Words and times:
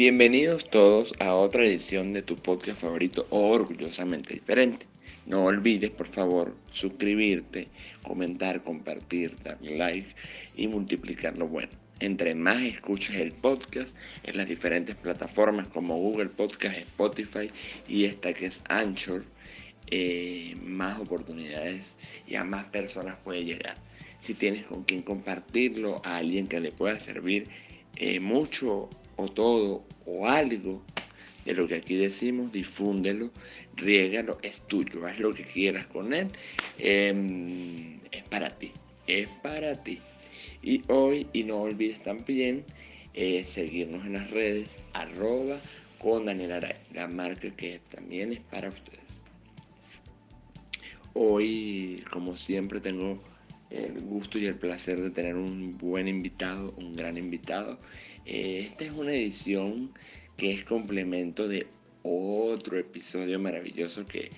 Bienvenidos 0.00 0.64
todos 0.64 1.12
a 1.18 1.34
otra 1.34 1.66
edición 1.66 2.14
de 2.14 2.22
tu 2.22 2.34
podcast 2.34 2.80
favorito 2.80 3.26
Orgullosamente 3.28 4.32
Diferente. 4.32 4.86
No 5.26 5.44
olvides, 5.44 5.90
por 5.90 6.06
favor, 6.06 6.54
suscribirte, 6.70 7.68
comentar, 8.02 8.62
compartir, 8.62 9.36
dar 9.44 9.58
like 9.60 10.06
y 10.56 10.68
multiplicar 10.68 11.36
lo 11.36 11.48
bueno. 11.48 11.68
Entre 11.98 12.34
más 12.34 12.62
escuches 12.62 13.16
el 13.16 13.32
podcast 13.32 13.94
en 14.22 14.38
las 14.38 14.48
diferentes 14.48 14.96
plataformas 14.96 15.68
como 15.68 15.98
Google 15.98 16.30
Podcast, 16.30 16.78
Spotify 16.78 17.50
y 17.86 18.06
esta 18.06 18.32
que 18.32 18.46
es 18.46 18.58
Anchor, 18.70 19.26
eh, 19.88 20.56
más 20.62 20.98
oportunidades 20.98 21.96
y 22.26 22.36
a 22.36 22.44
más 22.44 22.64
personas 22.64 23.18
puede 23.22 23.44
llegar. 23.44 23.76
Si 24.18 24.32
tienes 24.32 24.64
con 24.64 24.84
quien 24.84 25.02
compartirlo, 25.02 26.00
a 26.04 26.16
alguien 26.16 26.46
que 26.46 26.58
le 26.58 26.72
pueda 26.72 26.98
servir 26.98 27.48
eh, 27.96 28.18
mucho 28.18 28.88
o 29.20 29.28
todo 29.28 29.84
o 30.06 30.26
algo 30.26 30.82
de 31.44 31.54
lo 31.54 31.66
que 31.68 31.76
aquí 31.76 31.96
decimos, 31.96 32.52
difúndelo, 32.52 33.30
riégalo, 33.76 34.38
es 34.42 34.66
tuyo, 34.66 35.06
haz 35.06 35.18
lo 35.18 35.34
que 35.34 35.44
quieras 35.44 35.86
con 35.86 36.12
él, 36.12 36.28
em, 36.78 37.98
es 38.10 38.22
para 38.28 38.50
ti, 38.50 38.72
es 39.06 39.28
para 39.42 39.82
ti. 39.82 40.00
Y 40.62 40.82
hoy, 40.88 41.26
y 41.32 41.44
no 41.44 41.62
olvides 41.62 42.02
también 42.02 42.64
eh, 43.14 43.44
seguirnos 43.44 44.04
en 44.06 44.14
las 44.14 44.30
redes, 44.30 44.78
arroba 44.92 45.58
con 45.98 46.26
Daniel 46.26 46.52
Aray, 46.52 46.76
la 46.94 47.06
marca 47.08 47.50
que 47.50 47.80
también 47.90 48.32
es 48.32 48.40
para 48.40 48.68
ustedes. 48.68 49.00
Hoy, 51.12 52.04
como 52.10 52.36
siempre, 52.36 52.80
tengo 52.80 53.18
el 53.70 54.00
gusto 54.00 54.38
y 54.38 54.46
el 54.46 54.54
placer 54.56 55.00
de 55.00 55.10
tener 55.10 55.34
un 55.34 55.76
buen 55.78 56.08
invitado, 56.08 56.72
un 56.76 56.96
gran 56.96 57.16
invitado. 57.18 57.78
Esta 58.30 58.84
es 58.84 58.92
una 58.92 59.12
edición 59.12 59.90
que 60.36 60.52
es 60.52 60.62
complemento 60.62 61.48
de 61.48 61.66
otro 62.04 62.78
episodio 62.78 63.40
maravilloso 63.40 64.06
que, 64.06 64.30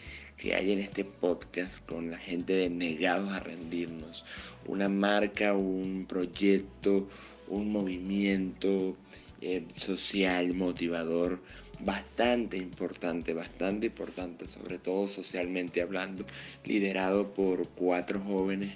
hay 0.45 0.73
en 0.73 0.79
este 0.79 1.05
podcast 1.05 1.85
con 1.85 2.11
la 2.11 2.17
gente 2.17 2.55
de 2.55 2.71
Negados 2.71 3.31
a 3.31 3.41
Rendirnos. 3.41 4.25
Una 4.67 4.89
marca, 4.89 5.53
un 5.53 6.07
proyecto, 6.09 7.07
un 7.49 7.71
movimiento 7.71 8.97
eh, 9.43 9.67
social, 9.77 10.55
motivador, 10.55 11.43
bastante 11.81 12.57
importante, 12.57 13.35
bastante 13.35 13.89
importante, 13.89 14.49
sobre 14.49 14.79
todo 14.79 15.11
socialmente 15.11 15.83
hablando, 15.83 16.25
liderado 16.65 17.35
por 17.35 17.69
cuatro 17.69 18.21
jóvenes 18.21 18.75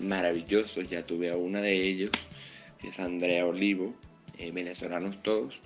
maravillosos. 0.00 0.90
Ya 0.90 1.06
tuve 1.06 1.30
a 1.30 1.36
una 1.36 1.60
de 1.60 1.88
ellos, 1.88 2.10
que 2.80 2.88
es 2.88 2.98
Andrea 2.98 3.46
Olivo, 3.46 3.94
eh, 4.38 4.50
venezolanos 4.52 5.22
todos, 5.22 5.60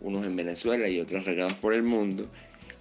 unos 0.00 0.26
en 0.26 0.36
Venezuela 0.36 0.88
y 0.88 1.00
otros 1.00 1.24
regados 1.24 1.54
por 1.54 1.74
el 1.74 1.82
mundo. 1.82 2.28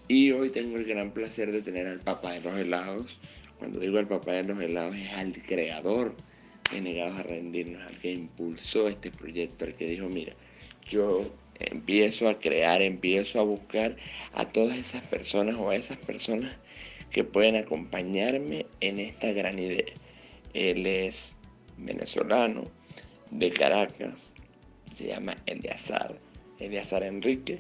Y 0.08 0.32
hoy 0.32 0.50
tengo 0.50 0.78
el 0.78 0.86
gran 0.86 1.12
placer 1.12 1.52
de 1.52 1.62
tener 1.62 1.88
al 1.88 2.00
papá 2.00 2.34
de 2.34 2.42
los 2.42 2.56
helados. 2.58 3.20
Cuando 3.58 3.80
digo 3.80 3.98
al 3.98 4.08
papá 4.08 4.34
de 4.34 4.44
los 4.44 4.60
helados 4.60 4.96
es 4.96 5.12
al 5.14 5.34
creador 5.34 6.16
de 6.72 6.82
Negados 6.82 7.20
a 7.20 7.24
Rendirnos, 7.24 7.82
al 7.84 7.98
que 8.00 8.12
impulsó 8.12 8.88
este 8.88 9.12
proyecto, 9.12 9.66
al 9.66 9.76
que 9.76 9.88
dijo, 9.88 10.10
mira, 10.10 10.34
yo 10.90 11.32
empiezo 11.60 12.30
a 12.30 12.40
crear, 12.40 12.82
empiezo 12.82 13.40
a 13.40 13.44
buscar 13.44 13.96
a 14.34 14.46
todas 14.46 14.78
esas 14.78 15.08
personas 15.08 15.56
o 15.56 15.70
a 15.70 15.76
esas 15.76 15.98
personas 15.98 16.56
que 17.12 17.24
pueden 17.24 17.56
acompañarme 17.56 18.66
en 18.82 19.00
esta 19.00 19.32
gran 19.32 19.58
idea. 19.58 19.94
Él 20.54 20.86
es 20.86 21.36
venezolano, 21.78 22.66
de 23.32 23.52
Caracas, 23.52 24.34
se 24.96 25.08
llama 25.08 25.36
Eleazar, 25.46 26.18
Eleazar 26.60 27.04
Enrique, 27.04 27.60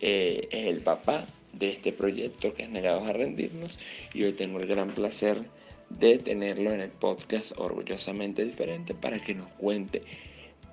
eh, 0.00 0.48
es 0.50 0.66
el 0.66 0.80
papá 0.80 1.24
de 1.54 1.70
este 1.70 1.92
proyecto 1.92 2.54
que 2.54 2.64
es 2.64 2.70
Negados 2.70 3.08
a 3.08 3.12
Rendirnos 3.12 3.78
y 4.12 4.24
hoy 4.24 4.32
tengo 4.32 4.60
el 4.60 4.66
gran 4.66 4.90
placer 4.90 5.42
de 5.88 6.18
tenerlo 6.18 6.72
en 6.72 6.80
el 6.80 6.90
podcast 6.90 7.52
Orgullosamente 7.56 8.44
Diferente 8.44 8.94
para 8.94 9.18
que 9.18 9.34
nos 9.34 9.48
cuente 9.52 10.02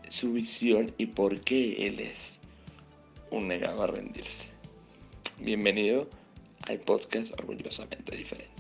su 0.10 0.34
visión 0.34 0.92
y 0.98 1.06
por 1.06 1.40
qué 1.42 1.88
él 1.88 2.00
es 2.00 2.36
un 3.30 3.48
negado 3.48 3.84
a 3.84 3.88
rendirse. 3.88 4.48
Bienvenido 5.40 6.10
al 6.68 6.80
podcast 6.80 7.34
Orgullosamente 7.40 8.16
Diferente. 8.16 8.52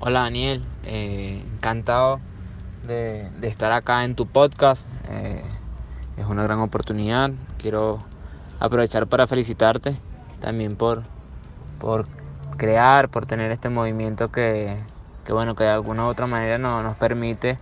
Hola 0.00 0.20
Daniel, 0.20 0.62
eh, 0.84 1.42
encantado 1.54 2.20
de, 2.86 3.30
estar 3.42 3.72
acá 3.72 4.04
en 4.04 4.14
tu 4.14 4.26
podcast. 4.26 4.86
Eh, 5.10 5.44
es 6.16 6.26
una 6.26 6.42
gran 6.42 6.60
oportunidad. 6.60 7.30
Quiero 7.58 7.98
aprovechar 8.60 9.06
para 9.06 9.26
felicitarte 9.26 9.96
también 10.40 10.76
por, 10.76 11.04
por 11.78 12.06
crear, 12.56 13.08
por 13.08 13.26
tener 13.26 13.50
este 13.50 13.68
movimiento 13.68 14.30
que, 14.30 14.78
bueno, 15.28 15.54
que 15.54 15.64
de 15.64 15.70
alguna 15.70 16.04
u 16.06 16.08
otra 16.08 16.26
manera 16.26 16.58
no, 16.58 16.82
nos 16.82 16.96
permite 16.96 17.58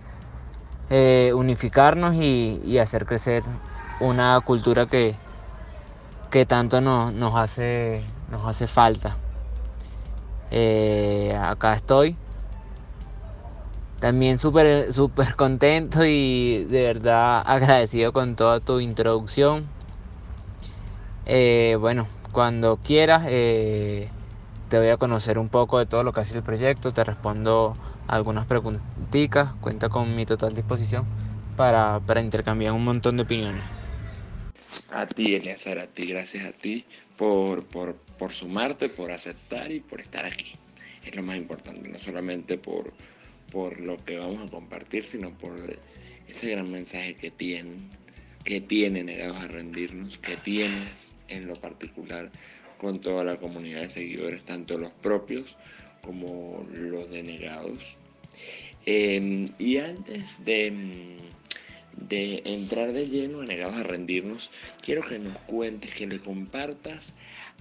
eh, 0.89 1.31
unificarnos 1.35 2.15
y, 2.15 2.77
hacer 2.79 3.05
crecer 3.05 3.43
una 3.99 4.39
cultura 4.41 4.87
que, 4.87 5.15
que 6.29 6.45
tanto 6.45 6.81
nos, 6.81 7.13
nos, 7.13 7.35
hace, 7.35 8.03
nos 8.29 8.45
hace 8.47 8.67
falta. 8.67 9.15
Eh, 10.49 11.37
acá 11.41 11.73
estoy 11.73 12.17
también 14.01 14.39
súper 14.39 14.91
súper 14.91 15.35
contento 15.35 16.03
y 16.03 16.65
de 16.65 16.81
verdad 16.81 17.43
agradecido 17.45 18.11
con 18.11 18.35
toda 18.35 18.59
tu 18.59 18.79
introducción. 18.79 19.63
Eh, 21.27 21.77
bueno, 21.79 22.07
cuando 22.31 22.77
quieras 22.77 23.27
eh, 23.29 24.09
te 24.69 24.79
voy 24.79 24.89
a 24.89 24.97
conocer 24.97 25.37
un 25.37 25.49
poco 25.49 25.77
de 25.77 25.85
todo 25.85 26.03
lo 26.03 26.13
que 26.13 26.21
hace 26.21 26.35
el 26.35 26.43
proyecto, 26.43 26.91
te 26.91 27.03
respondo 27.03 27.77
algunas 28.07 28.47
preguntitas, 28.47 29.53
cuenta 29.61 29.87
con 29.87 30.15
mi 30.15 30.25
total 30.25 30.55
disposición 30.55 31.05
para, 31.55 31.99
para 31.99 32.21
intercambiar 32.21 32.73
un 32.73 32.83
montón 32.83 33.17
de 33.17 33.23
opiniones. 33.23 33.63
A 34.91 35.05
ti, 35.05 35.35
Eliazar, 35.35 35.77
a 35.77 35.85
ti, 35.85 36.07
gracias 36.07 36.45
a 36.45 36.51
ti 36.53 36.85
por, 37.17 37.63
por, 37.65 37.93
por 38.17 38.33
sumarte, 38.33 38.89
por 38.89 39.11
aceptar 39.11 39.71
y 39.71 39.79
por 39.79 40.01
estar 40.01 40.25
aquí. 40.25 40.53
Es 41.05 41.15
lo 41.15 41.21
más 41.21 41.37
importante, 41.37 41.87
no 41.87 41.99
solamente 41.99 42.57
por 42.57 42.91
por 43.51 43.79
lo 43.79 43.97
que 43.97 44.17
vamos 44.17 44.47
a 44.47 44.51
compartir, 44.51 45.05
sino 45.05 45.31
por 45.31 45.53
ese 46.27 46.51
gran 46.51 46.71
mensaje 46.71 47.15
que 47.15 47.31
tienen, 47.31 47.89
que 48.43 48.61
tienen 48.61 49.07
negados 49.07 49.37
a 49.37 49.47
rendirnos, 49.47 50.17
que 50.17 50.37
tienes 50.37 51.13
en 51.27 51.47
lo 51.47 51.55
particular 51.55 52.31
con 52.77 52.99
toda 52.99 53.23
la 53.23 53.37
comunidad 53.37 53.81
de 53.81 53.89
seguidores, 53.89 54.41
tanto 54.43 54.77
los 54.77 54.91
propios 54.91 55.55
como 56.01 56.65
los 56.73 57.09
denegados. 57.11 57.97
Em, 58.85 59.47
y 59.59 59.77
antes 59.77 60.43
de, 60.43 61.17
de 61.95 62.41
entrar 62.45 62.91
de 62.93 63.07
lleno 63.07 63.41
a 63.41 63.45
negados 63.45 63.75
a 63.75 63.83
rendirnos, 63.83 64.49
quiero 64.81 65.07
que 65.07 65.19
nos 65.19 65.37
cuentes, 65.39 65.93
que 65.93 66.07
le 66.07 66.19
compartas 66.19 67.13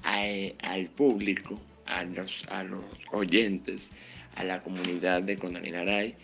al 0.02 0.86
público, 0.86 1.60
a 1.84 2.04
los, 2.04 2.46
a 2.48 2.64
los 2.64 2.84
oyentes, 3.12 3.82
a 4.40 4.44
la 4.44 4.62
comunidad 4.62 5.22
de 5.22 5.36
Condalinaray. 5.36 6.14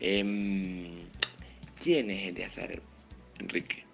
Eh, 0.00 0.88
¿Quién 1.82 2.10
es 2.10 2.28
Eleazar 2.28 2.80
Enrique? 3.38 3.84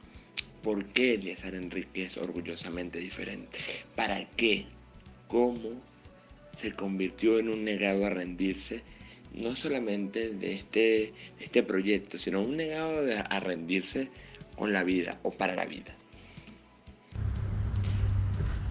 ¿Por 0.62 0.84
qué 0.87 1.14
Eleazar 1.14 1.55
Enrique 1.55 2.05
es 2.05 2.17
orgullosamente 2.17 2.99
diferente? 2.99 3.58
¿Para 3.94 4.25
qué? 4.37 4.64
¿Cómo 5.28 5.81
se 6.58 6.73
convirtió 6.73 7.38
en 7.38 7.50
un 7.50 7.64
negado 7.64 8.06
a 8.06 8.11
rendirse? 8.11 8.82
No 9.34 9.55
solamente 9.55 10.31
de 10.31 10.55
este, 10.55 11.12
este 11.38 11.62
proyecto, 11.62 12.19
sino 12.19 12.40
un 12.40 12.56
negado 12.56 13.02
a 13.28 13.40
rendirse 13.40 14.08
con 14.56 14.73
la 14.73 14.84
vida 14.84 15.19
o 15.23 15.32
para 15.32 15.55
la 15.55 15.67
vida. 15.67 15.93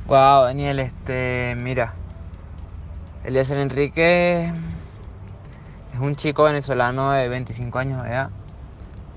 Wow, 0.07 0.45
Daniel, 0.45 0.79
este, 0.79 1.55
mira, 1.57 1.93
Eliezer 3.23 3.57
Enrique 3.57 4.51
es 5.95 6.01
un 6.01 6.17
chico 6.17 6.43
venezolano 6.43 7.11
de 7.11 7.29
25 7.29 7.79
años 7.79 8.03
de 8.03 8.09
edad, 8.09 8.29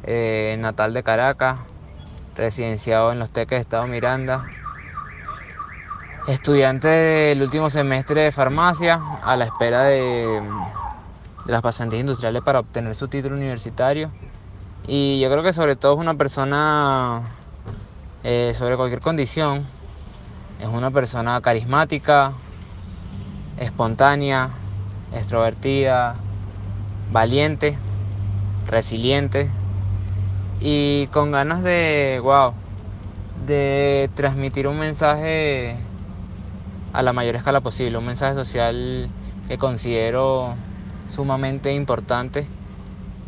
eh, 0.04 0.56
natal 0.60 0.94
de 0.94 1.02
Caracas, 1.02 1.58
residenciado 2.36 3.10
en 3.10 3.18
los 3.18 3.30
Teques 3.30 3.56
de 3.58 3.62
Estado 3.62 3.88
Miranda, 3.88 4.46
estudiante 6.28 6.86
del 6.86 7.42
último 7.42 7.68
semestre 7.68 8.22
de 8.22 8.30
farmacia 8.30 9.00
a 9.24 9.36
la 9.36 9.46
espera 9.46 9.82
de, 9.82 10.40
de 11.46 11.52
las 11.52 11.62
pasantías 11.62 11.98
industriales 11.98 12.42
para 12.42 12.60
obtener 12.60 12.94
su 12.94 13.08
título 13.08 13.34
universitario. 13.34 14.12
Y 14.86 15.18
yo 15.18 15.28
creo 15.32 15.42
que 15.42 15.52
sobre 15.52 15.74
todo 15.74 15.94
es 15.94 15.98
una 15.98 16.14
persona, 16.14 17.22
eh, 18.22 18.52
sobre 18.54 18.76
cualquier 18.76 19.00
condición, 19.00 19.66
es 20.60 20.68
una 20.68 20.92
persona 20.92 21.40
carismática, 21.40 22.34
espontánea, 23.58 24.50
extrovertida, 25.12 26.14
valiente, 27.10 27.78
resiliente 28.66 29.50
y 30.60 31.06
con 31.08 31.32
ganas 31.32 31.62
de, 31.62 32.20
wow, 32.22 32.52
de 33.46 34.10
transmitir 34.14 34.66
un 34.66 34.78
mensaje 34.78 35.76
a 36.92 37.02
la 37.02 37.12
mayor 37.12 37.36
escala 37.36 37.60
posible, 37.60 37.98
un 37.98 38.06
mensaje 38.06 38.34
social 38.34 39.08
que 39.46 39.58
considero 39.58 40.54
sumamente 41.08 41.72
importante, 41.72 42.46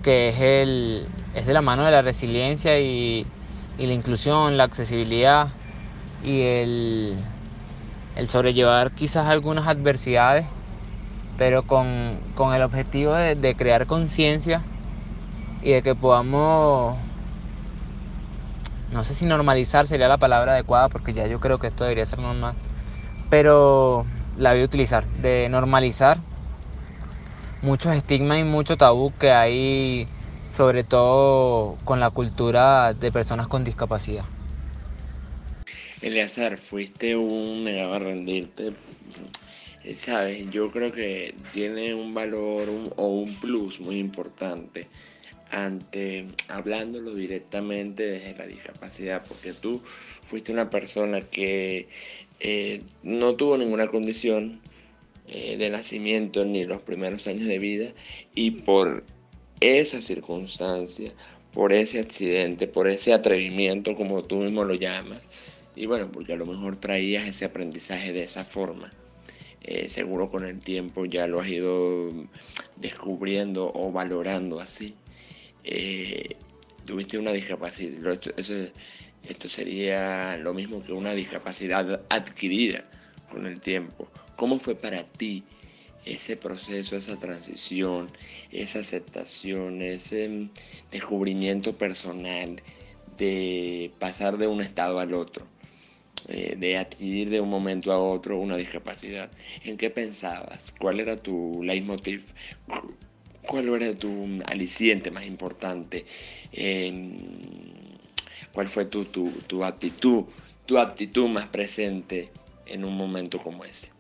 que 0.02 0.30
es, 0.30 0.40
el, 0.40 1.06
es 1.34 1.46
de 1.46 1.52
la 1.52 1.62
mano 1.62 1.84
de 1.84 1.90
la 1.90 2.02
resiliencia 2.02 2.78
y, 2.80 3.26
la 3.78 3.92
inclusión, 3.94 4.58
la 4.58 4.64
accesibilidad 4.64 5.48
y 6.22 6.42
el, 6.42 7.16
sobrellevar 8.28 8.92
quizás 8.92 9.26
algunas 9.26 9.66
adversidades, 9.66 10.46
pero 11.40 11.62
con, 11.62 12.20
el 12.54 12.62
objetivo 12.62 13.14
de, 13.14 13.34
de 13.34 13.54
crear 13.54 13.86
conciencia 13.86 14.62
y 15.62 15.70
de 15.70 15.82
que 15.82 15.94
podamos, 15.94 16.98
no 18.92 19.04
sé 19.04 19.14
si 19.14 19.24
normalizar 19.24 19.86
sería 19.86 20.06
la 20.06 20.18
palabra 20.18 20.52
adecuada, 20.52 20.90
porque 20.90 21.14
ya 21.14 21.26
yo 21.26 21.40
creo 21.40 21.56
que 21.56 21.68
esto 21.68 21.84
debería 21.84 22.04
ser 22.04 22.18
normal, 22.18 22.56
pero 23.30 24.04
la 24.36 24.52
voy 24.52 24.60
a 24.60 24.64
utilizar, 24.66 25.06
de 25.06 25.48
normalizar 25.48 26.18
muchos 27.62 27.96
estigmas 27.96 28.38
y 28.38 28.44
mucho 28.44 28.76
tabú 28.76 29.10
que 29.18 29.30
hay, 29.30 30.06
sobre 30.54 30.84
todo 30.84 31.78
con 31.86 32.00
la 32.00 32.10
cultura 32.10 32.92
de 32.92 33.10
personas 33.10 33.48
con 33.48 33.64
discapacidad. 33.64 34.26
Eleazar, 36.02 36.58
fuiste 36.58 37.16
un 37.16 37.64
negado 37.64 37.94
a 37.94 37.98
rendirte. 37.98 38.74
Sabes, 39.96 40.50
yo 40.50 40.70
creo 40.70 40.92
que 40.92 41.34
tiene 41.52 41.94
un 41.94 42.12
valor 42.12 42.68
o 42.96 43.08
un 43.08 43.34
plus 43.36 43.80
muy 43.80 43.98
importante 43.98 44.86
ante 45.50 46.26
hablándolo 46.48 47.14
directamente 47.14 48.04
desde 48.04 48.36
la 48.36 48.46
discapacidad, 48.46 49.24
porque 49.26 49.52
tú 49.52 49.82
fuiste 50.22 50.52
una 50.52 50.70
persona 50.70 51.22
que 51.22 51.88
eh, 52.40 52.82
no 53.02 53.34
tuvo 53.34 53.58
ninguna 53.58 53.88
condición 53.88 54.60
eh, 55.26 55.56
de 55.56 55.70
nacimiento 55.70 56.44
ni 56.44 56.64
los 56.64 56.80
primeros 56.82 57.26
años 57.26 57.48
de 57.48 57.58
vida 57.58 57.92
y 58.34 58.52
por 58.52 59.02
esa 59.60 60.00
circunstancia, 60.00 61.12
por 61.52 61.72
ese 61.72 62.00
accidente, 62.00 62.68
por 62.68 62.86
ese 62.86 63.12
atrevimiento 63.12 63.96
como 63.96 64.24
tú 64.24 64.36
mismo 64.36 64.64
lo 64.64 64.74
llamas, 64.74 65.20
y 65.74 65.86
bueno, 65.86 66.10
porque 66.12 66.34
a 66.34 66.36
lo 66.36 66.46
mejor 66.46 66.76
traías 66.76 67.26
ese 67.26 67.44
aprendizaje 67.44 68.12
de 68.12 68.24
esa 68.24 68.44
forma. 68.44 68.92
Eh, 69.72 69.88
seguro 69.88 70.28
con 70.28 70.44
el 70.44 70.58
tiempo 70.58 71.04
ya 71.04 71.28
lo 71.28 71.38
has 71.38 71.46
ido 71.46 72.10
descubriendo 72.78 73.70
o 73.72 73.92
valorando 73.92 74.58
así. 74.58 74.96
tuviste 76.84 77.16
una 77.18 77.30
discapacidad. 77.30 78.20
Esto 79.28 79.48
sería 79.48 80.36
lo 80.38 80.54
mismo 80.54 80.82
que 80.82 80.92
una 80.92 81.12
discapacidad 81.12 82.02
adquirida 82.08 82.84
con 83.30 83.46
el 83.46 83.60
tiempo. 83.60 84.08
¿Cómo 84.34 84.58
fue 84.58 84.74
para 84.74 85.04
ti 85.04 85.44
ese 86.04 86.36
proceso, 86.36 86.96
esa 86.96 87.20
transición, 87.20 88.08
esa 88.50 88.80
aceptación, 88.80 89.82
ese 89.82 90.48
descubrimiento 90.90 91.78
personal 91.78 92.60
de 93.18 93.92
pasar 94.00 94.36
de 94.36 94.48
un 94.48 94.62
estado 94.62 94.98
al 94.98 95.14
otro? 95.14 95.46
Eh, 96.28 96.54
de 96.56 96.76
adquirir 96.76 97.30
de 97.30 97.40
un 97.40 97.48
momento 97.48 97.92
a 97.92 97.98
otro 97.98 98.38
una 98.38 98.56
discapacidad. 98.56 99.30
¿En 99.64 99.76
qué 99.76 99.90
pensabas? 99.90 100.74
¿Cuál 100.78 101.00
era 101.00 101.16
tu 101.16 101.62
leitmotiv? 101.62 102.24
¿Cuál 103.46 103.68
era 103.68 103.94
tu 103.98 104.26
aliciente 104.46 105.10
más 105.10 105.26
importante? 105.26 106.04
cuál 108.52 108.68
fue 108.68 108.84
tu, 108.84 109.04
tu, 109.04 109.64
actitud, 109.64 110.24
tu 110.66 110.78
actitud 110.78 111.28
más 111.28 111.46
presente 111.46 112.30
en 112.66 112.84
un 112.84 112.96
momento 112.96 113.38
como 113.38 113.64
ese. 113.64 113.90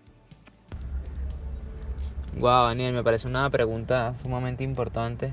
Wow, 2.34 2.66
Daniel, 2.66 2.92
me 2.92 3.04
parece 3.04 3.28
una 3.28 3.48
pregunta 3.50 4.14
sumamente 4.22 4.64
importante 4.64 5.32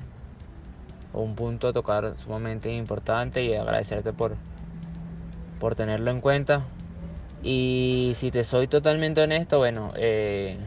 un 1.12 1.34
punto 1.34 1.68
a 1.68 1.72
tocar 1.72 2.14
sumamente 2.18 2.72
importante 2.72 3.44
y 3.44 3.54
agradecerte 3.54 4.12
por, 4.12 4.36
por 5.58 5.74
tenerlo 5.74 6.10
en 6.10 6.20
cuenta. 6.20 6.66
Y 7.42 8.12
si 8.16 8.30
te 8.30 8.44
soy 8.44 8.66
totalmente 8.66 9.22
honesto, 9.22 9.58
bueno, 9.58 9.92
eh, 9.96 10.58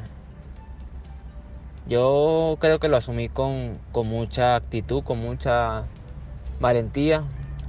yo 1.88 2.58
creo 2.60 2.80
que 2.80 2.88
lo 2.88 2.98
asumí 2.98 3.28
con, 3.28 3.78
con 3.92 4.08
mucha 4.08 4.56
actitud, 4.56 5.04
con 5.04 5.20
mucha 5.20 5.84
valentía. 6.60 7.24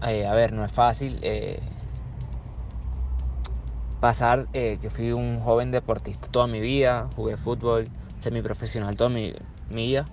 Eh, 0.06 0.26
a 0.26 0.34
ver, 0.34 0.52
no 0.52 0.64
es 0.64 0.72
fácil 0.72 1.18
eh, 1.22 1.60
pasar 4.00 4.46
que 4.48 4.90
fui 4.90 5.12
un 5.12 5.40
joven 5.40 5.70
deportista 5.70 6.28
toda 6.28 6.46
mi 6.46 6.60
vida, 6.60 7.08
jugué 7.16 7.36
fútbol 7.36 7.88
semiprofesional 8.18 8.96
toda 8.96 9.10
mi, 9.10 9.34
vida. 9.68 10.04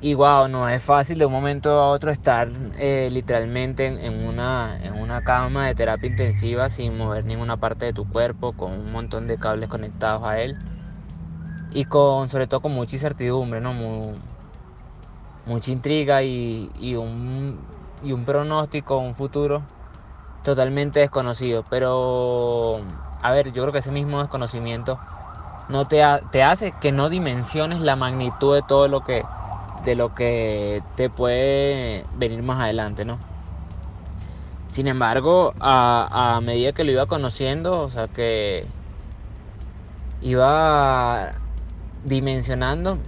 Y 0.00 0.14
wow, 0.14 0.48
no 0.48 0.68
es 0.68 0.82
fácil 0.82 1.18
de 1.18 1.26
un 1.26 1.32
momento 1.32 1.70
a 1.70 1.90
otro 1.90 2.10
estar 2.10 2.48
literalmente 2.50 3.86
en, 3.86 4.26
una, 4.26 4.78
en 4.82 4.94
una 4.94 5.22
cama 5.22 5.66
de 5.66 5.74
terapia 5.74 6.10
intensiva 6.10 6.68
sin 6.68 6.96
mover 6.96 7.24
ninguna 7.24 7.56
parte 7.56 7.86
de 7.86 7.92
tu 7.92 8.06
cuerpo, 8.06 8.52
con 8.52 8.72
un 8.72 8.92
montón 8.92 9.26
de 9.26 9.38
cables 9.38 9.68
conectados 9.68 10.22
a 10.24 10.40
él. 10.40 10.56
Y 11.72 11.84
con, 11.84 12.28
sobre 12.28 12.46
todo 12.46 12.60
con 12.60 12.72
mucha 12.72 12.96
incertidumbre, 12.96 13.60
¿no? 13.60 13.72
mucha 15.46 15.70
intriga 15.70 16.22
y, 16.22 16.70
y 16.78 16.96
un 16.96 17.56
y 18.04 18.12
un 18.12 18.24
pronóstico, 18.24 18.98
un 18.98 19.14
futuro 19.14 19.62
totalmente 20.44 21.00
desconocido. 21.00 21.64
Pero, 21.68 22.80
a 23.22 23.32
ver, 23.32 23.52
yo 23.52 23.62
creo 23.62 23.72
que 23.72 23.78
ese 23.78 23.90
mismo 23.90 24.20
desconocimiento 24.20 24.98
no 25.68 25.84
te, 25.86 26.02
te 26.30 26.42
hace 26.42 26.72
que 26.80 26.92
no 26.92 27.08
dimensiones 27.08 27.80
la 27.80 27.96
magnitud 27.96 28.54
de 28.54 28.62
todo 28.62 28.88
lo 28.88 29.00
que, 29.00 29.24
de 29.86 29.94
lo 29.94 30.12
que 30.14 30.82
te 30.96 31.08
puede 31.08 32.04
venir 32.18 32.42
más 32.42 32.60
adelante, 32.60 33.04
¿no? 33.04 33.18
Sin 34.66 34.88
embargo, 34.88 35.54
a, 35.60 36.40
medida 36.42 36.72
que 36.72 36.82
lo 36.82 36.90
iba 36.90 37.06
conociendo, 37.06 37.80
o 37.80 37.88
sea 37.88 38.08
que 38.08 38.66
iba 40.20 41.34
dimensionando 42.04 42.98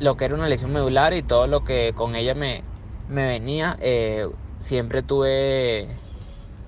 lo 0.00 0.16
que 0.16 0.26
era 0.26 0.34
una 0.34 0.48
lesión 0.48 0.72
medular 0.72 1.14
y 1.14 1.22
todo 1.22 1.46
lo 1.46 1.64
que 1.64 1.94
con 1.94 2.14
ella 2.14 2.34
me, 2.34 2.62
me 3.08 3.26
venía, 3.26 3.76
eh, 3.80 4.26
siempre 4.60 5.02
tuve, 5.02 5.88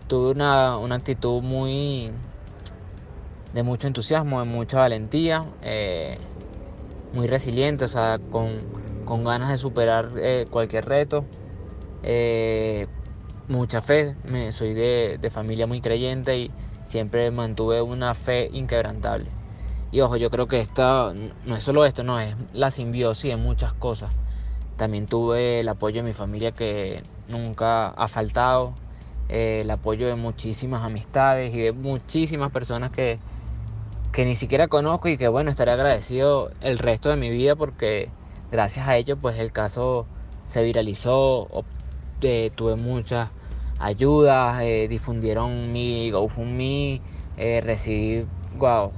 tuve 0.08 0.30
una, 0.30 0.76
actitud 0.94 1.42
muy 1.42 2.12
de 3.52 3.62
mucho 3.62 3.88
entusiasmo, 3.88 4.42
de 4.42 4.48
mucha 4.48 4.78
valentía, 4.78 5.42
eh, 5.60 6.18
muy 7.12 7.26
resiliente, 7.26 7.84
o 7.84 7.88
sea, 7.88 8.18
con, 8.30 8.85
ganas 9.06 9.50
de 9.50 9.58
superar 9.58 10.10
eh, 10.18 10.46
cualquier 10.50 10.84
reto, 10.86 11.26
mucha 13.48 13.80
fe, 13.80 14.16
me, 14.24 14.52
soy 14.52 14.74
de, 14.74 15.18
de 15.20 15.30
familia 15.30 15.66
muy 15.66 15.80
creyente 15.80 16.38
y 16.38 16.50
siempre 16.84 17.30
mantuve 17.30 17.82
una 17.82 18.14
fe 18.14 18.48
inquebrantable. 18.52 19.26
Y 19.90 20.00
ojo, 20.00 20.16
yo 20.16 20.30
creo 20.30 20.48
que 20.48 20.60
esta 20.60 21.12
no 21.44 21.56
es 21.56 21.62
solo 21.62 21.84
esto, 21.86 22.02
no, 22.04 22.20
es 22.20 22.36
la 22.52 22.70
simbiosis 22.70 23.30
de 23.30 23.36
muchas 23.36 23.72
cosas. 23.74 24.10
También 24.76 25.06
tuve 25.06 25.60
el 25.60 25.68
apoyo 25.68 26.02
de 26.02 26.08
mi 26.08 26.12
familia 26.12 26.52
que 26.52 27.02
nunca 27.28 27.88
ha 27.88 28.08
faltado, 28.08 28.74
eh, 29.28 29.60
el 29.62 29.70
apoyo 29.70 30.06
de 30.06 30.16
muchísimas 30.16 30.84
amistades 30.84 31.54
y 31.54 31.58
de 31.58 31.72
muchísimas 31.72 32.50
personas 32.52 32.90
que, 32.90 33.18
que 34.12 34.24
ni 34.24 34.36
siquiera 34.36 34.68
conozco 34.68 35.08
y 35.08 35.16
que 35.16 35.28
bueno, 35.28 35.50
estaré 35.50 35.72
agradecido 35.72 36.50
el 36.60 36.78
resto 36.78 37.10
de 37.10 37.16
mi 37.16 37.30
vida 37.30 37.56
porque 37.56 38.15
gracias 38.50 38.86
a 38.88 38.96
ellos 38.96 39.18
pues 39.20 39.38
el 39.38 39.52
caso 39.52 40.10
se 40.44 40.62
viralizó, 40.62 41.48
eh, 42.20 42.52
tuve 42.54 42.76
muchas 42.76 43.32
ayudas, 43.78 44.62
eh, 44.62 44.88
difundieron 44.88 45.72
mi 45.72 46.10
GoFundMe, 46.10 47.02
recibí 47.36 48.28
wow, 48.50 48.94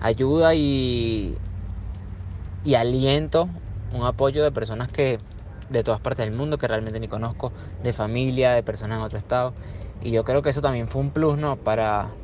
ayuda 0.00 0.54
y, 0.54 1.38
y 2.62 2.74
aliento 2.74 3.62
un 3.90 4.04
apoyo 4.04 4.42
de 4.44 4.52
personas 4.52 4.90
que, 4.90 5.18
de 5.68 5.84
todas 5.84 6.00
partes 6.00 6.26
del 6.26 6.34
mundo 6.34 6.58
que 6.58 6.68
realmente 6.68 7.00
ni 7.00 7.08
conozco, 7.08 7.54
de 7.80 7.92
familia, 7.92 8.52
de 8.52 8.62
personas 8.62 8.98
en 8.98 9.04
otro 9.04 9.18
estado. 9.18 9.56
Y 10.00 10.10
yo 10.12 10.24
creo 10.24 10.42
que 10.42 10.50
eso 10.50 10.62
también 10.62 10.88
fue 10.88 11.00
un 11.02 11.12
plus, 11.12 11.38
¿no? 11.38 11.56
Para, 11.58 12.20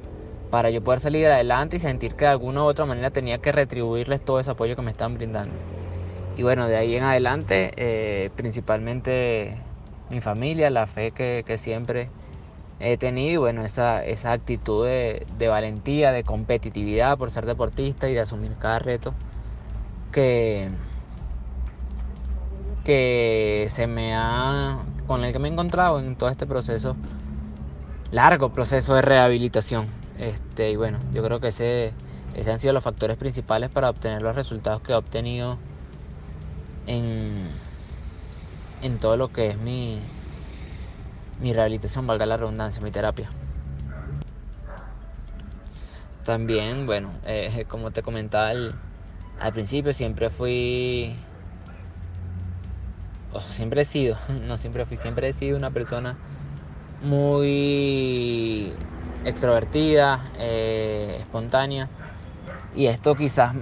para 0.50 0.70
yo 0.70 0.82
poder 0.82 1.00
salir 1.00 1.26
adelante 1.26 1.76
y 1.76 1.80
sentir 1.80 2.16
que 2.16 2.24
de 2.26 2.30
alguna 2.32 2.62
u 2.64 2.66
otra 2.66 2.86
manera 2.86 3.10
tenía 3.10 3.38
que 3.40 3.52
retribuirles 3.52 4.22
todo 4.22 4.40
ese 4.40 4.50
apoyo 4.52 4.76
que 4.76 4.82
me 4.82 4.90
están 4.92 5.14
brindando. 5.14 5.64
Y 6.36 6.42
bueno, 6.42 6.66
de 6.66 6.76
ahí 6.76 6.96
en 6.96 7.04
adelante, 7.04 7.72
eh, 7.76 8.30
principalmente 8.36 9.56
mi 10.10 10.20
familia, 10.20 10.68
la 10.70 10.86
fe 10.86 11.12
que, 11.12 11.44
que, 11.46 11.58
siempre 11.58 12.08
he 12.80 12.96
tenido 12.96 13.32
y 13.32 13.36
bueno, 13.36 13.64
esa, 13.64 14.04
esa 14.04 14.32
actitud 14.32 14.84
de, 14.84 15.26
de, 15.38 15.48
valentía, 15.48 16.10
de 16.12 16.24
competitividad 16.24 17.16
por 17.16 17.30
ser 17.30 17.46
deportista 17.46 18.08
y 18.08 18.14
de 18.14 18.20
asumir 18.20 18.56
cada 18.58 18.80
reto 18.80 19.14
que, 20.10 20.68
que 22.84 23.68
se 23.70 23.86
me 23.86 24.14
ha, 24.14 24.78
con 25.06 25.24
el 25.24 25.32
que 25.32 25.38
me 25.38 25.48
he 25.48 25.52
encontrado 25.52 26.00
en 26.00 26.16
todo 26.16 26.30
este 26.30 26.46
proceso, 26.46 26.96
largo 28.10 28.50
proceso 28.50 28.94
de 28.94 29.02
rehabilitación. 29.02 29.86
Este, 30.18 30.70
y 30.70 30.76
bueno, 30.76 30.98
yo 31.12 31.22
creo 31.22 31.38
que 31.38 31.48
ese, 31.48 31.92
ese 32.34 32.50
han 32.50 32.58
sido 32.58 32.72
los 32.72 32.84
factores 32.84 33.16
principales 33.16 33.70
para 33.70 33.88
obtener 33.90 34.22
los 34.22 34.34
resultados 34.34 34.82
que 34.82 34.92
he 34.92 34.96
obtenido 34.96 35.58
en, 36.86 37.48
en 38.82 38.98
todo 38.98 39.16
lo 39.16 39.32
que 39.32 39.48
es 39.48 39.58
mi, 39.58 40.00
mi 41.40 41.52
rehabilitación, 41.52 42.06
valga 42.06 42.26
la 42.26 42.36
redundancia, 42.36 42.82
mi 42.82 42.90
terapia. 42.90 43.30
También, 46.24 46.86
bueno, 46.86 47.10
eh, 47.26 47.66
como 47.68 47.90
te 47.90 48.02
comentaba 48.02 48.48
al, 48.48 48.72
al, 49.40 49.52
principio, 49.52 49.92
siempre 49.92 50.30
fui, 50.30 51.14
o 53.32 53.40
siempre 53.40 53.82
he 53.82 53.84
sido, 53.84 54.16
no 54.46 54.56
siempre 54.56 54.86
fui, 54.86 54.96
siempre 54.96 55.28
he 55.28 55.32
sido 55.32 55.56
una 55.56 55.70
persona 55.70 56.16
muy 57.02 58.72
extrovertida, 59.24 60.30
eh, 60.38 61.18
espontánea, 61.20 61.88
y 62.74 62.86
esto 62.86 63.14
quizás 63.14 63.54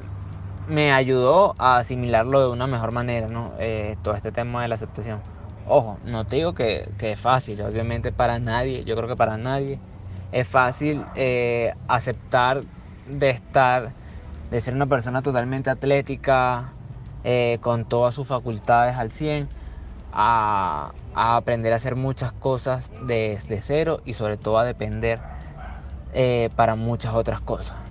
me 0.72 0.90
ayudó 0.90 1.54
a 1.58 1.76
asimilarlo 1.76 2.40
de 2.40 2.48
una 2.48 2.66
mejor 2.66 2.92
manera, 2.92 3.28
¿no? 3.28 3.52
Eh, 3.58 3.96
todo 4.02 4.14
este 4.14 4.32
tema 4.32 4.62
de 4.62 4.68
la 4.68 4.76
aceptación. 4.76 5.20
Ojo, 5.68 5.98
no 6.06 6.24
te 6.24 6.36
digo 6.36 6.54
que, 6.54 6.88
es 6.98 7.20
fácil, 7.20 7.60
obviamente 7.60 8.10
para 8.10 8.38
nadie, 8.38 8.82
yo 8.84 8.96
creo 8.96 9.06
que 9.06 9.16
para 9.16 9.36
nadie 9.36 9.78
es 10.32 10.48
fácil 10.48 11.04
eh, 11.14 11.74
aceptar 11.88 12.62
de 13.06 13.30
estar, 13.30 13.92
de 14.50 14.60
ser 14.62 14.74
una 14.74 14.86
persona 14.86 15.20
totalmente 15.20 15.68
atlética, 15.68 16.72
eh, 17.22 17.58
con 17.60 17.84
todas 17.84 18.14
sus 18.14 18.26
facultades 18.26 18.96
al 18.96 19.12
100, 19.12 19.48
a, 20.14 20.92
a, 21.14 21.36
aprender 21.36 21.74
a 21.74 21.76
hacer 21.76 21.96
muchas 21.96 22.32
cosas 22.32 22.90
desde 23.06 23.60
cero 23.60 24.00
y 24.06 24.14
sobre 24.14 24.38
todo 24.38 24.58
a 24.58 24.64
depender 24.64 25.20
para 26.56 26.76
muchas 26.76 27.14
otras 27.14 27.40
cosas. 27.40 27.81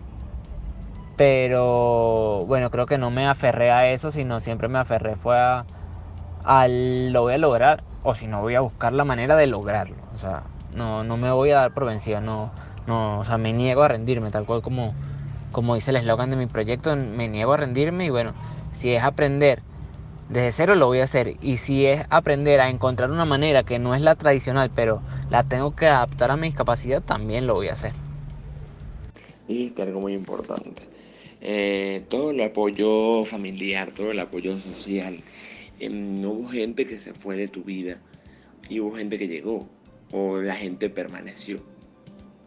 Pero 1.21 2.45
bueno, 2.47 2.71
creo 2.71 2.87
que 2.87 2.97
no 2.97 3.11
me 3.11 3.27
aferré 3.27 3.69
a 3.69 3.91
eso, 3.91 4.09
sino 4.09 4.39
siempre 4.39 4.67
me 4.69 4.79
aferré 4.79 5.15
fue 5.15 5.37
a, 5.37 6.67
lo 6.67 7.21
voy 7.21 7.35
a 7.35 7.37
lograr 7.37 7.83
o 8.01 8.15
si 8.15 8.25
no 8.25 8.41
voy 8.41 8.55
a 8.55 8.61
buscar 8.61 8.91
la 8.91 9.05
manera 9.05 9.35
de 9.35 9.45
lograrlo. 9.45 9.97
O 10.15 10.17
sea, 10.17 10.41
no, 10.73 11.03
no 11.03 11.17
me 11.17 11.29
voy 11.29 11.51
a 11.51 11.57
dar 11.57 11.75
por 11.75 11.85
vencida, 11.85 12.21
no, 12.21 12.49
no, 12.87 13.19
o 13.19 13.25
sea, 13.25 13.37
me 13.37 13.53
niego 13.53 13.83
a 13.83 13.87
rendirme, 13.87 14.31
tal 14.31 14.47
cual 14.47 14.63
como, 14.63 14.95
como 15.51 15.75
dice 15.75 15.91
el 15.91 15.97
eslogan 15.97 16.31
de 16.31 16.37
mi 16.37 16.47
proyecto, 16.47 16.95
me 16.95 17.27
niego 17.27 17.53
a 17.53 17.57
rendirme 17.57 18.05
y 18.05 18.09
bueno, 18.09 18.33
si 18.73 18.91
es 18.91 19.03
aprender 19.03 19.61
desde 20.27 20.51
cero 20.51 20.73
lo 20.73 20.87
voy 20.87 21.01
a 21.01 21.03
hacer 21.03 21.35
y 21.39 21.57
si 21.57 21.85
es 21.85 22.03
aprender 22.09 22.59
a 22.61 22.69
encontrar 22.69 23.11
una 23.11 23.25
manera 23.25 23.61
que 23.61 23.77
no 23.77 23.93
es 23.93 24.01
la 24.01 24.15
tradicional, 24.15 24.71
pero 24.73 25.03
la 25.29 25.43
tengo 25.43 25.75
que 25.75 25.85
adaptar 25.85 26.31
a 26.31 26.35
mi 26.35 26.47
discapacidad, 26.47 26.99
también 26.99 27.45
lo 27.45 27.53
voy 27.53 27.67
a 27.67 27.73
hacer. 27.73 27.93
Y 29.47 29.71
algo 29.79 30.01
muy 30.01 30.15
importante 30.15 30.90
eh, 31.41 32.03
todo 32.07 32.31
el 32.31 32.41
apoyo 32.41 33.25
familiar, 33.25 33.91
todo 33.93 34.11
el 34.11 34.19
apoyo 34.19 34.59
social. 34.59 35.17
No 35.89 36.31
hubo 36.31 36.49
gente 36.49 36.85
que 36.85 36.99
se 36.99 37.13
fue 37.13 37.35
de 37.35 37.47
tu 37.47 37.63
vida 37.63 37.99
y 38.69 38.79
hubo 38.79 38.95
gente 38.95 39.17
que 39.17 39.27
llegó 39.27 39.67
o 40.11 40.37
la 40.37 40.55
gente 40.55 40.89
permaneció. 40.89 41.59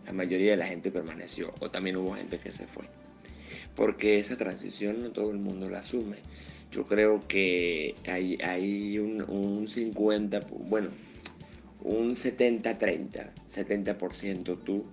La 0.06 0.12
mayoría 0.12 0.52
de 0.52 0.58
la 0.58 0.66
gente 0.66 0.92
permaneció 0.92 1.52
o 1.60 1.70
también 1.70 1.96
hubo 1.96 2.14
gente 2.14 2.38
que 2.38 2.52
se 2.52 2.66
fue. 2.68 2.84
Porque 3.74 4.18
esa 4.18 4.36
transición 4.36 5.02
no 5.02 5.10
todo 5.10 5.32
el 5.32 5.38
mundo 5.38 5.68
la 5.68 5.80
asume. 5.80 6.18
Yo 6.70 6.86
creo 6.86 7.26
que 7.26 7.94
hay, 8.06 8.98
un 8.98 9.66
50, 9.68 10.40
bueno, 10.68 10.90
un 11.82 12.12
70-30, 12.12 13.30
70%, 13.52 14.58
tú 14.62 14.84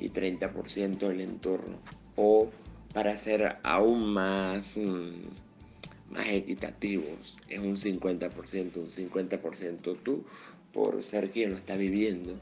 y 0.00 0.10
30% 0.10 1.10
el 1.10 1.20
entorno. 1.22 1.78
O 2.16 2.50
para 2.96 3.18
ser 3.18 3.58
aún 3.62 4.14
más, 4.14 4.78
mm, 4.78 6.14
más 6.14 6.28
equitativos. 6.28 7.36
Es 7.46 7.58
un 7.58 7.76
50%, 7.76 8.80
un 8.80 8.90
50% 8.90 9.98
tú 10.02 10.24
por 10.72 11.02
ser 11.02 11.30
quien 11.30 11.50
lo 11.50 11.58
está 11.58 11.74
viviendo 11.76 12.40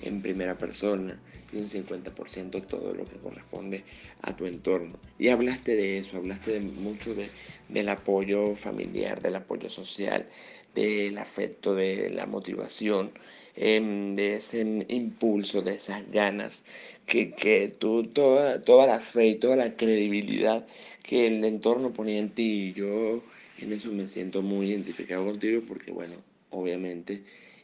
en 0.00 0.22
primera 0.22 0.56
persona 0.56 1.20
y 1.52 1.58
un 1.58 1.68
50% 1.68 2.62
todo 2.62 2.94
lo 2.94 3.04
que 3.04 3.18
corresponde 3.18 3.84
a 4.22 4.34
tu 4.34 4.46
entorno. 4.46 4.94
Y 5.18 5.28
hablaste 5.28 5.76
de 5.76 5.98
eso, 5.98 6.16
hablaste 6.16 6.52
de 6.52 6.60
mucho 6.60 7.14
de, 7.14 7.28
del 7.68 7.90
apoyo 7.90 8.56
familiar, 8.56 9.20
del 9.20 9.36
apoyo 9.36 9.68
social, 9.68 10.26
del 10.74 11.18
afecto, 11.18 11.74
de 11.74 12.08
la 12.08 12.24
motivación, 12.24 13.12
em, 13.56 14.14
de 14.14 14.36
ese 14.36 14.60
impulso, 14.88 15.62
de 15.62 15.74
esas 15.74 16.10
ganas 16.10 16.64
que, 17.06 17.74
tú, 17.78 18.04
toda, 18.04 18.62
toda 18.62 18.86
la 18.86 19.00
fe 19.00 19.28
y 19.28 19.34
toda 19.36 19.56
la 19.56 19.76
credibilidad 19.76 20.66
que 21.02 21.26
el 21.26 21.44
entorno 21.44 21.92
ponía 21.92 22.18
en 22.18 22.30
ti. 22.30 22.68
Y 22.68 22.72
yo 22.72 23.22
en 23.58 23.72
eso 23.72 23.92
me 23.92 24.06
siento 24.06 24.42
muy 24.42 24.70
identificado 24.70 25.24
contigo 25.24 25.62
porque, 25.66 25.90
bueno, 25.92 26.14
obviamente 26.50 27.22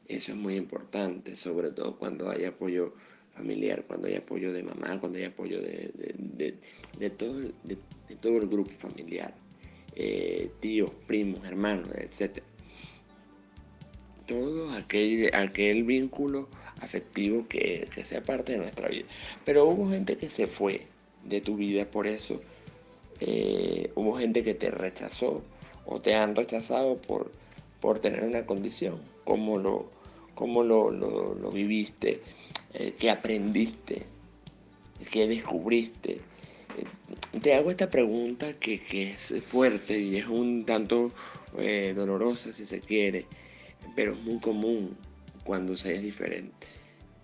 eso 0.09 0.32
es 0.32 0.38
muy 0.38 0.56
importante, 0.56 1.37
sobre 1.37 1.70
todo 1.70 1.97
cuando 1.97 2.30
hay 2.30 2.44
apoyo 2.44 2.94
familiar, 3.35 3.85
cuando 3.87 4.09
hay 4.09 4.16
apoyo 4.16 4.52
de 4.52 4.62
mamá, 4.62 4.99
cuando 4.99 5.18
hay 5.18 5.25
apoyo 5.25 5.61
de, 5.62 6.54
todo, 7.16 7.40
de, 7.40 7.76
todo 8.20 8.38
el 8.38 8.49
grupo 8.49 8.70
familiar, 8.78 9.35
eh, 9.94 10.50
tíos, 10.61 10.90
primos, 11.06 11.44
hermanos, 11.44 11.88
etc. 11.94 12.42
Todo 14.31 14.71
aquel, 14.71 15.35
aquel 15.35 15.83
vínculo 15.83 16.47
afectivo 16.81 17.49
que, 17.49 17.89
sea 18.07 18.23
parte 18.23 18.53
de 18.53 18.59
nuestra 18.59 18.89
vida. 18.89 19.07
Pero 19.45 19.65
hubo 19.65 19.91
gente 19.91 20.17
que 20.17 20.31
se 20.31 20.47
fue 20.47 20.87
de 21.25 21.41
tu 21.41 21.57
vida 21.57 21.85
por 21.85 22.07
eso. 22.07 22.41
Eh, 23.19 23.91
hubo 23.97 24.17
gente 24.17 24.45
que 24.45 24.55
te 24.55 24.71
rechazó 24.71 25.43
o 25.85 26.01
te 26.01 26.15
han 26.15 26.37
rechazado 26.37 26.97
por, 26.99 27.33
por 27.81 27.99
tener 27.99 28.23
una 28.23 28.47
condición. 28.47 29.01
¿Cómo 29.25 29.59
lo, 29.59 29.91
cómo 30.37 30.63
lo, 30.63 30.93
lo, 30.93 31.51
viviste? 31.51 32.21
Eh, 32.75 32.95
¿Qué 32.97 33.11
aprendiste? 33.11 34.05
¿Qué 35.11 35.27
descubriste? 35.27 36.21
Eh, 36.79 37.41
te 37.41 37.55
hago 37.55 37.73
esta 37.73 37.91
pregunta 37.91 38.53
que, 38.61 38.81
que, 38.81 39.11
es 39.11 39.43
fuerte 39.43 39.99
y 39.99 40.19
es 40.19 40.29
un 40.29 40.65
tanto 40.65 41.11
dolorosa 41.97 42.53
si 42.53 42.65
se 42.65 42.79
quiere, 42.79 43.27
pero 43.94 44.12
es 44.12 44.20
muy 44.20 44.38
común 44.38 44.97
cuando 45.44 45.76
se 45.76 45.94
es 45.94 46.02
diferente. 46.02 46.66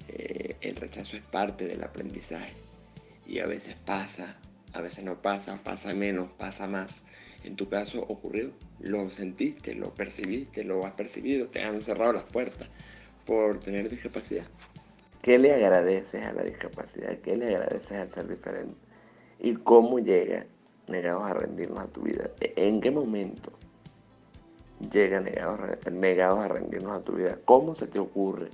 Eh, 0.08 0.56
el 0.61 0.76
rechazo 0.76 1.16
es 1.16 1.23
parte 1.23 1.66
del 1.66 1.82
aprendizaje 1.82 2.54
y 3.26 3.40
a 3.40 3.46
veces 3.46 3.75
pasa, 3.85 4.37
a 4.73 4.80
veces 4.80 5.04
no 5.04 5.16
pasa, 5.16 5.61
pasa 5.62 5.92
menos, 5.92 6.30
pasa 6.32 6.66
más. 6.66 7.02
En 7.44 7.56
tu 7.56 7.68
caso 7.68 8.02
ocurrió, 8.08 8.50
lo 8.80 9.11
sentiste, 9.11 9.75
lo 9.75 9.90
percibiste, 9.90 10.64
lo 10.64 10.85
has 10.85 10.92
percibido, 10.92 11.49
te 11.49 11.62
han 11.62 11.80
cerrado 11.80 12.12
las 12.12 12.25
puertas 12.25 12.68
por 13.25 13.61
tener 13.61 13.88
discapacidad. 13.88 14.46
¿Qué 15.23 15.38
le 15.38 15.52
agradeces 15.52 16.23
a 16.23 16.32
la 16.32 16.44
discapacidad? 16.44 17.18
¿Qué 17.18 17.37
le 17.37 17.54
agradeces 17.54 17.99
al 17.99 18.11
ser 18.11 18.28
diferente? 18.28 18.75
¿Y 19.40 19.54
cómo 19.54 19.99
llega 19.99 20.46
negados 20.88 21.25
a 21.25 21.35
rendirnos 21.35 21.80
a 21.80 21.88
tu 21.88 22.02
vida? 22.02 22.30
¿En 22.40 22.80
qué 22.80 22.90
momento 22.90 23.52
llega 24.80 25.21
negados, 25.21 25.61
negados 25.90 26.38
a 26.40 26.49
rendirnos 26.49 26.92
a 26.92 27.02
tu 27.02 27.12
vida? 27.12 27.38
¿Cómo 27.45 27.75
se 27.75 27.87
te 27.87 27.99
ocurre? 27.99 28.50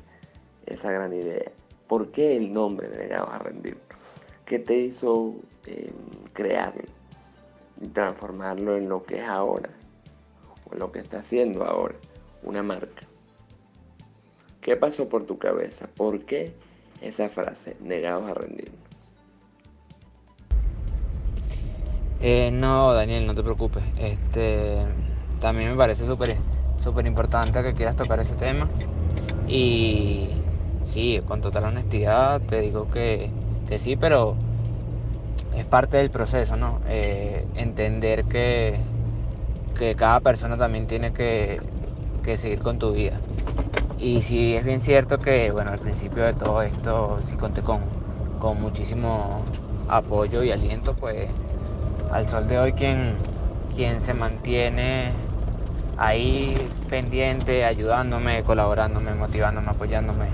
esa 0.67 0.91
gran 0.91 1.13
idea? 1.13 1.51
¿Por 1.87 2.11
qué 2.11 2.37
el 2.37 2.53
nombre 2.53 2.89
de 2.89 2.99
Negados 2.99 3.31
a 3.31 3.39
Rendir? 3.39 3.79
¿Qué 4.47 4.59
te 4.59 4.77
hizo 4.77 5.35
em, 5.67 5.93
crearlo 6.33 6.85
y 7.81 7.89
transformarlo 7.89 8.77
en 8.77 8.89
lo 8.89 9.05
que 9.05 9.19
es 9.19 9.29
ahora? 9.29 9.71
O 10.69 10.73
en 10.73 10.79
lo 10.79 10.93
que 10.93 11.01
está 11.01 11.19
haciendo 11.19 11.65
ahora, 11.65 11.95
una 12.43 12.63
marca. 12.63 13.03
¿Qué 14.61 14.77
pasó 14.77 15.09
por 15.09 15.25
tu 15.25 15.39
cabeza? 15.39 15.89
¿Por 15.89 16.25
qué 16.25 16.55
esa 17.01 17.29
frase, 17.29 17.77
negados 17.81 18.31
a 18.31 18.35
rendirnos? 18.35 18.81
Eh, 22.21 22.51
no, 22.53 22.93
Daniel, 22.93 23.27
no 23.27 23.35
te 23.35 23.43
preocupes. 23.43 23.83
Este, 23.99 24.79
también 25.43 25.71
me 25.73 25.77
parece 25.79 26.07
súper 26.07 26.45
súper 26.77 27.07
importante 27.07 27.63
que 27.65 27.75
quieras 27.75 27.97
tocar 27.97 28.21
ese 28.21 28.37
tema. 28.37 28.73
Y 29.45 30.47
sí, 30.83 31.23
con 31.27 31.41
total 31.43 31.65
honestidad 31.67 32.43
te 32.43 32.61
digo 32.61 32.89
que, 32.89 33.37
sí, 33.79 33.97
pero 33.97 34.41
es 35.51 35.67
parte 35.67 35.97
del 35.99 36.11
proceso, 36.11 36.57
¿no? 36.57 36.81
Eh, 36.85 37.49
entender 37.53 38.27
que, 38.27 38.87
que 39.75 39.97
cada 39.97 40.21
persona 40.21 40.59
también 40.59 40.87
tiene 40.89 41.13
que, 41.13 41.65
que 42.23 42.39
seguir 42.39 42.61
con 42.63 42.79
tu 42.79 42.93
vida. 42.93 43.25
Y 43.97 44.23
sí 44.23 44.55
es 44.57 44.65
bien 44.65 44.81
cierto 44.81 45.21
que, 45.21 45.53
bueno, 45.53 45.73
al 45.73 45.81
principio 45.81 46.25
de 46.25 46.35
todo 46.35 46.63
esto 46.63 47.23
sí 47.23 47.37
conté 47.37 47.63
con, 47.63 47.97
con 48.39 48.59
muchísimo 48.61 49.57
apoyo 49.87 50.43
y 50.45 50.51
aliento, 50.53 50.97
pues 50.97 51.37
al 52.09 52.29
sol 52.29 52.47
de 52.49 52.59
hoy 52.59 52.75
quien, 52.75 53.29
quien 53.69 54.01
se 54.03 54.15
mantiene 54.15 55.22
ahí 56.03 56.69
pendiente, 56.89 57.65
ayudándome, 57.65 58.43
colaborándome, 58.43 59.15
motivándome, 59.15 59.71
apoyándome, 59.71 60.27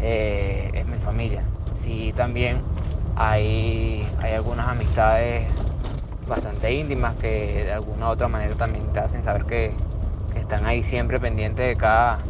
eh, 0.00 0.70
es 0.72 0.86
mi 0.86 0.96
familia. 0.98 1.42
Sí, 1.74 2.12
también 2.16 2.62
hay, 3.16 4.08
hay 4.18 4.32
algunas 4.34 4.68
amistades 4.68 5.48
bastante 6.28 6.72
íntimas 6.72 7.16
que 7.16 7.64
de 7.64 7.72
alguna 7.72 8.08
u 8.08 8.10
otra 8.12 8.28
manera 8.28 8.54
también 8.54 8.92
te 8.92 9.00
hacen 9.00 9.22
saber 9.22 9.44
que, 9.44 9.74
están 10.34 10.66
ahí 10.66 10.84
siempre 10.84 11.18
pendientes 11.18 11.66
de 11.66 11.76
cada, 11.76 12.20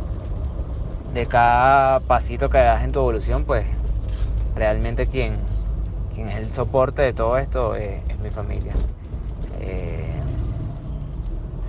de 1.13 1.27
cada 1.27 2.01
pasito 2.01 2.49
que 2.49 2.57
das 2.59 2.83
en 2.83 2.93
tu 2.93 3.01
evolución, 3.01 3.45
pues 3.45 3.67
realmente 4.57 5.07
quien, 5.07 5.37
quien 6.15 6.29
es 6.31 6.39
el 6.39 6.51
soporte 6.55 7.03
de 7.03 7.13
todo 7.13 7.37
esto 7.37 7.77
es, 7.77 8.01
mi 8.19 8.31
familia. 8.31 8.75
Eh, 9.61 10.08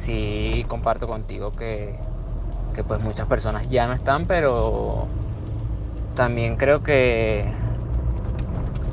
sí 0.10 0.66
comparto 0.68 1.08
contigo 1.08 1.52
que, 1.52 1.96
pues 2.88 3.02
muchas 3.02 3.28
personas 3.28 3.70
ya 3.70 3.88
no 3.88 3.94
están, 3.94 4.26
pero 4.26 5.08
también 6.16 6.56
creo 6.56 6.82
que 6.82 7.46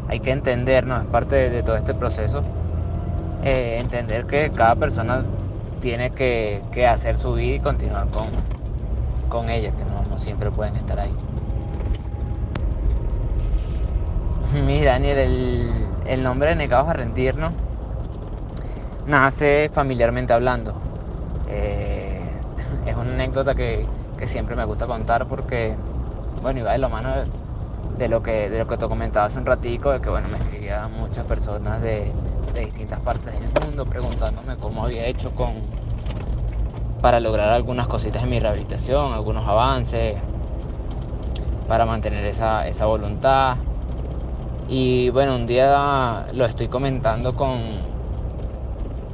hay 0.08 0.20
que 0.20 0.32
entender, 0.32 0.87
¿no? 0.87 1.00
Es 1.00 1.06
parte 1.06 1.50
de, 1.50 1.62
todo 1.62 1.76
este 1.76 1.94
proceso, 1.94 2.42
eh, 3.44 3.78
entender 3.80 4.26
que 4.26 4.50
cada 4.50 4.75
persona 4.75 5.25
tiene 5.80 6.11
que, 6.11 6.62
hacer 6.88 7.16
su 7.16 7.35
vida 7.35 7.54
y 7.54 7.61
continuar 7.61 8.08
con, 8.08 8.28
con 9.28 9.49
ella, 9.49 9.70
que 9.70 9.85
no, 9.85 10.18
siempre 10.18 10.50
pueden 10.50 10.76
estar 10.76 10.99
ahí. 10.99 11.14
Mira, 14.66 14.92
Daniel, 14.92 15.18
el, 15.18 15.70
el 16.06 16.23
nombre 16.23 16.50
de 16.50 16.56
Negados 16.56 16.88
a 16.88 16.92
Rendirnos 16.94 17.54
nace 19.06 19.70
familiarmente 19.73 20.32
hablando. 20.32 20.86
Eh, 21.48 22.20
es 22.86 22.96
una 22.96 23.12
anécdota 23.12 23.54
que, 23.54 23.86
siempre 24.26 24.56
me 24.56 24.64
gusta 24.64 24.86
contar 24.86 25.26
porque, 25.26 25.76
bueno, 26.42 26.60
iba 26.60 26.72
de 26.72 26.78
la 26.78 26.88
mano 26.88 27.10
de, 27.98 28.08
lo 28.08 28.22
que, 28.22 28.48
de 28.50 28.58
lo 28.58 28.66
que 28.66 28.76
te 28.76 28.88
comentaba 28.88 29.26
hace 29.26 29.38
un 29.38 29.46
ratico, 29.46 29.92
de 29.92 30.00
que, 30.00 30.10
bueno, 30.10 30.28
me 30.28 30.38
escribían 30.38 30.92
muchas 30.92 31.24
personas 31.26 31.82
de, 31.82 32.12
distintas 32.54 33.00
partes 33.00 33.38
del 33.38 33.50
mundo 33.50 33.84
preguntándome 33.84 34.56
cómo 34.56 34.84
había 34.84 35.04
hecho 35.04 35.30
con 35.32 35.52
para 37.02 37.20
lograr 37.20 37.50
algunas 37.50 37.86
cositas 37.86 38.22
en 38.22 38.30
mi 38.30 38.40
rehabilitación, 38.40 39.12
algunos 39.12 39.46
avances, 39.46 40.16
para 41.68 41.85
mantener 41.85 42.24
esa, 42.24 42.66
esa 42.66 42.87
voluntad. 42.87 43.56
Y 44.68 45.11
bueno, 45.11 45.37
un 45.37 45.46
día 45.46 46.26
lo 46.32 46.44
estoy 46.44 46.68
comentando 46.68 47.35
con, 47.35 47.61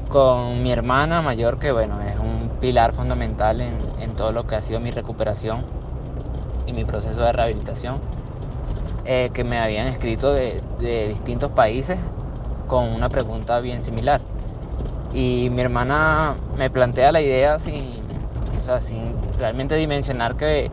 con 0.09 0.63
mi 0.63 0.73
hermana 0.73 1.23
mayor, 1.23 1.59
que 1.59 1.73
bueno, 1.73 2.01
es 2.01 2.12
pilar 2.63 2.93
fundamental 2.93 3.61
en, 3.61 4.15
todo 4.17 4.33
lo 4.33 4.47
que 4.47 4.55
ha 4.55 4.63
sido 4.63 4.79
mi 4.79 4.93
recuperación 4.93 5.63
y 6.67 6.73
mi 6.73 6.85
proceso 6.85 7.21
de 7.21 7.33
rehabilitación, 7.33 7.99
eh, 9.05 9.31
que 9.35 9.43
me 9.43 9.59
habían 9.59 9.89
escrito 9.89 10.33
de, 10.33 10.63
distintos 11.09 11.51
países 11.51 11.99
con 12.69 12.89
una 12.89 13.09
pregunta 13.09 13.59
bien 13.61 13.83
similar. 13.83 14.21
Y 15.13 15.51
mi 15.51 15.61
hermana 15.61 16.37
me 16.57 16.71
plantea 16.71 17.11
la 17.11 17.21
idea 17.21 17.59
sin, 17.59 17.97
sin 18.81 19.15
realmente 19.39 19.75
dimensionar 19.75 20.37
que, 20.37 20.71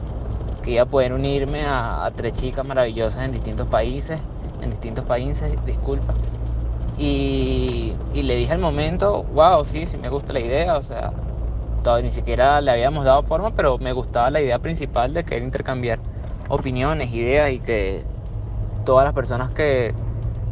que 0.64 0.72
iba 0.72 0.84
a 0.84 0.86
poder 0.86 1.12
unirme 1.12 1.64
a, 1.66 2.10
tres 2.16 2.34
chicas 2.34 2.64
maravillosas 2.66 3.24
en 3.24 3.32
distintos 3.32 3.68
países, 3.68 4.22
en 4.62 4.70
distintos 4.70 5.06
países, 5.06 5.54
disculpa 5.66 6.14
y, 7.00 7.96
le 8.14 8.36
dije 8.36 8.52
al 8.52 8.60
momento, 8.60 9.24
wow, 9.24 9.66
sí, 9.66 9.86
sí 9.86 9.98
me 9.98 10.10
gusta 10.10 10.34
la 10.34 10.42
idea, 10.42 10.78
o 10.78 10.84
sea, 10.84 11.12
ni 12.04 12.12
siquiera 12.12 12.62
le 12.62 12.72
habíamos 12.72 13.06
dado 13.06 13.24
forma, 13.24 13.52
pero 13.52 13.78
me 13.78 13.94
gustaba 13.94 14.30
la 14.30 14.42
idea 14.42 14.60
principal 14.60 15.14
de 15.14 15.24
querer 15.24 15.44
intercambiar 15.44 16.00
opiniones, 16.50 17.12
ideas 17.14 17.52
y 17.52 17.60
que 17.60 18.04
todas 18.86 19.06
las 19.06 19.14
personas 19.14 19.52
que 19.52 19.94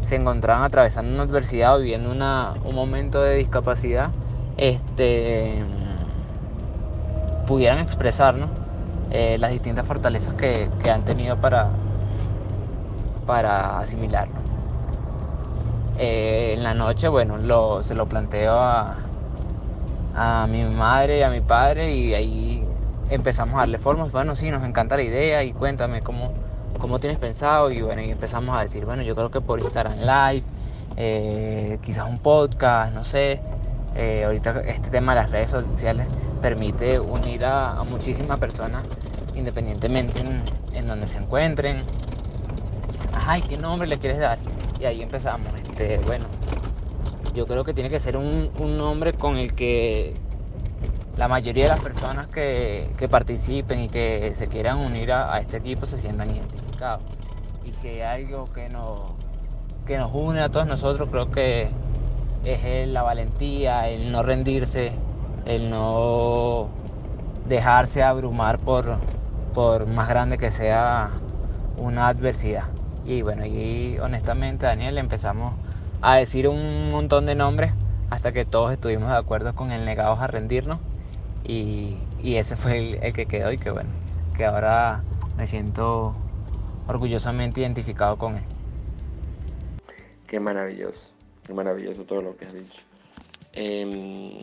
se 0.05 0.15
encontraban 0.15 0.63
atravesando 0.63 1.13
una 1.13 1.23
adversidad 1.23 1.75
o 1.75 1.79
viviendo 1.79 2.11
un 2.11 2.75
momento 2.75 3.21
de 3.21 3.35
discapacidad, 3.35 4.09
este, 4.55 5.59
pudieran 7.45 7.79
expresar 7.79 8.35
eh, 9.11 9.37
las 9.37 9.51
distintas 9.51 9.85
fortalezas 9.85 10.33
que, 10.35 10.69
han 10.89 11.03
tenido 11.03 11.37
para, 11.37 11.69
para 13.25 13.79
asimilarlo. 13.79 14.35
Eh, 15.97 16.53
en 16.55 16.63
la 16.63 16.73
noche, 16.73 17.07
bueno, 17.09 17.37
se 17.83 17.95
lo 17.95 18.05
planteo 18.05 18.53
a, 18.53 19.06
a 20.17 20.47
mi 20.47 20.63
madre 20.65 21.19
y 21.19 21.21
a 21.21 21.29
mi 21.29 21.41
padre 21.41 21.95
y 21.95 22.13
ahí 22.15 22.63
empezamos 23.09 23.55
a 23.55 23.59
darle 23.59 23.77
formas. 23.77 24.11
Bueno, 24.11 24.35
sí, 24.35 24.49
nos 24.49 24.63
encanta 24.63 24.97
la 24.97 25.03
idea 25.03 25.43
y 25.43 25.53
cuéntame 25.53 26.01
cómo, 26.01 26.33
cómo 26.79 26.99
tienes 26.99 27.19
pensado. 27.19 27.71
Y 27.71 27.81
bueno, 27.81 28.01
y 28.01 28.09
empezamos 28.09 28.57
a 28.57 28.61
decir, 28.61 28.83
bueno, 28.83 29.03
yo 29.03 29.15
creo 29.15 29.29
que 29.29 29.41
por 29.41 29.59
Instagram 29.59 29.99
Live, 29.99 30.43
eh, 30.97 31.77
quizás 31.83 32.09
un 32.09 32.17
podcast, 32.17 32.93
no 32.93 33.05
sé. 33.05 33.39
Eh, 33.95 34.23
ahorita 34.25 34.61
este 34.61 34.89
tema 34.89 35.15
de 35.15 35.21
las 35.21 35.31
redes 35.31 35.51
sociales 35.51 36.07
permite 36.41 36.99
unir 36.99 37.45
a, 37.45 37.83
muchísimas 37.83 38.37
personas 38.37 38.83
independientemente 39.35 40.19
en, 40.19 40.41
en 40.73 40.87
donde 40.87 41.07
se 41.07 41.17
encuentren. 41.17 41.83
Ajá, 43.13 43.37
¿y 43.37 43.43
qué 43.43 43.57
nombre 43.57 43.87
le 43.87 43.97
quieres 43.97 44.19
dar? 44.19 44.39
Y 44.79 44.85
ahí 44.85 45.01
empezamos. 45.03 45.47
Este, 45.55 45.99
bueno, 45.99 46.25
yo 47.37 47.45
creo 47.45 47.63
que 47.63 47.75
tiene 47.75 47.91
que 47.91 47.99
ser 47.99 48.17
un, 48.17 48.49
nombre 48.57 49.13
con 49.13 49.37
el 49.37 49.53
que 49.53 50.15
la 51.17 51.27
mayoría 51.27 51.65
de 51.65 51.69
las 51.69 51.81
personas 51.81 52.27
que, 52.29 53.07
participen 53.11 53.79
y 53.79 53.89
que 53.89 54.33
se 54.35 54.47
quieran 54.47 54.79
unir 54.79 55.11
a, 55.11 55.39
este 55.39 55.57
equipo 55.57 55.85
se 55.85 55.99
sientan 55.99 56.31
identificados. 56.31 57.03
Y 57.63 57.73
si 57.73 57.89
hay 57.89 58.01
algo 58.01 58.51
que 58.51 58.69
nos, 58.69 59.13
que 59.85 59.99
nos 59.99 60.11
une 60.15 60.41
a 60.41 60.49
todos 60.49 60.65
nosotros, 60.65 61.09
creo 61.11 61.29
que 61.29 61.69
es 62.43 62.87
la 62.87 63.03
valentía, 63.03 63.87
el 63.87 64.11
no 64.11 64.23
rendirse, 64.23 64.91
el 65.45 65.69
no 65.69 66.69
dejarse 67.47 68.01
abrumar 68.01 68.57
por, 68.57 68.97
por 69.53 69.85
más 69.85 70.09
grande 70.09 70.39
que 70.39 70.49
sea 70.49 71.11
una 71.77 72.07
adversidad. 72.07 72.63
Y 73.05 73.21
bueno, 73.21 73.45
y 73.45 73.99
honestamente, 73.99 74.65
Daniel, 74.65 74.97
empezamos 74.97 75.53
a 76.01 76.17
decir 76.17 76.47
un 76.47 76.91
montón 76.91 77.25
de 77.25 77.35
nombres 77.35 77.73
hasta 78.09 78.31
que 78.31 78.45
todos 78.45 78.71
estuvimos 78.71 79.09
de 79.09 79.17
acuerdo 79.17 79.55
con 79.55 79.71
el 79.71 79.85
negados 79.85 80.19
a 80.19 80.27
rendirnos. 80.27 80.79
Y, 81.43 81.95
ese 82.23 82.57
fue 82.57 82.99
el, 83.01 83.13
que 83.13 83.25
quedó 83.25 83.51
y 83.51 83.57
que 83.57 83.71
bueno, 83.71 83.89
que 84.35 84.45
ahora 84.45 85.01
me 85.37 85.47
siento 85.47 86.13
orgullosamente 86.87 87.61
identificado 87.61 88.17
con 88.17 88.35
él. 88.35 88.43
Qué 90.27 90.39
maravilloso, 90.39 91.13
qué 91.45 91.53
maravilloso 91.53 92.03
todo 92.03 92.21
lo 92.21 92.35
que 92.35 92.45
has 92.45 92.53
dicho. 92.53 92.83
Em, 93.53 94.37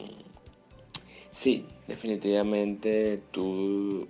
sí, 1.30 1.66
definitivamente 1.86 3.20
tú 3.30 4.08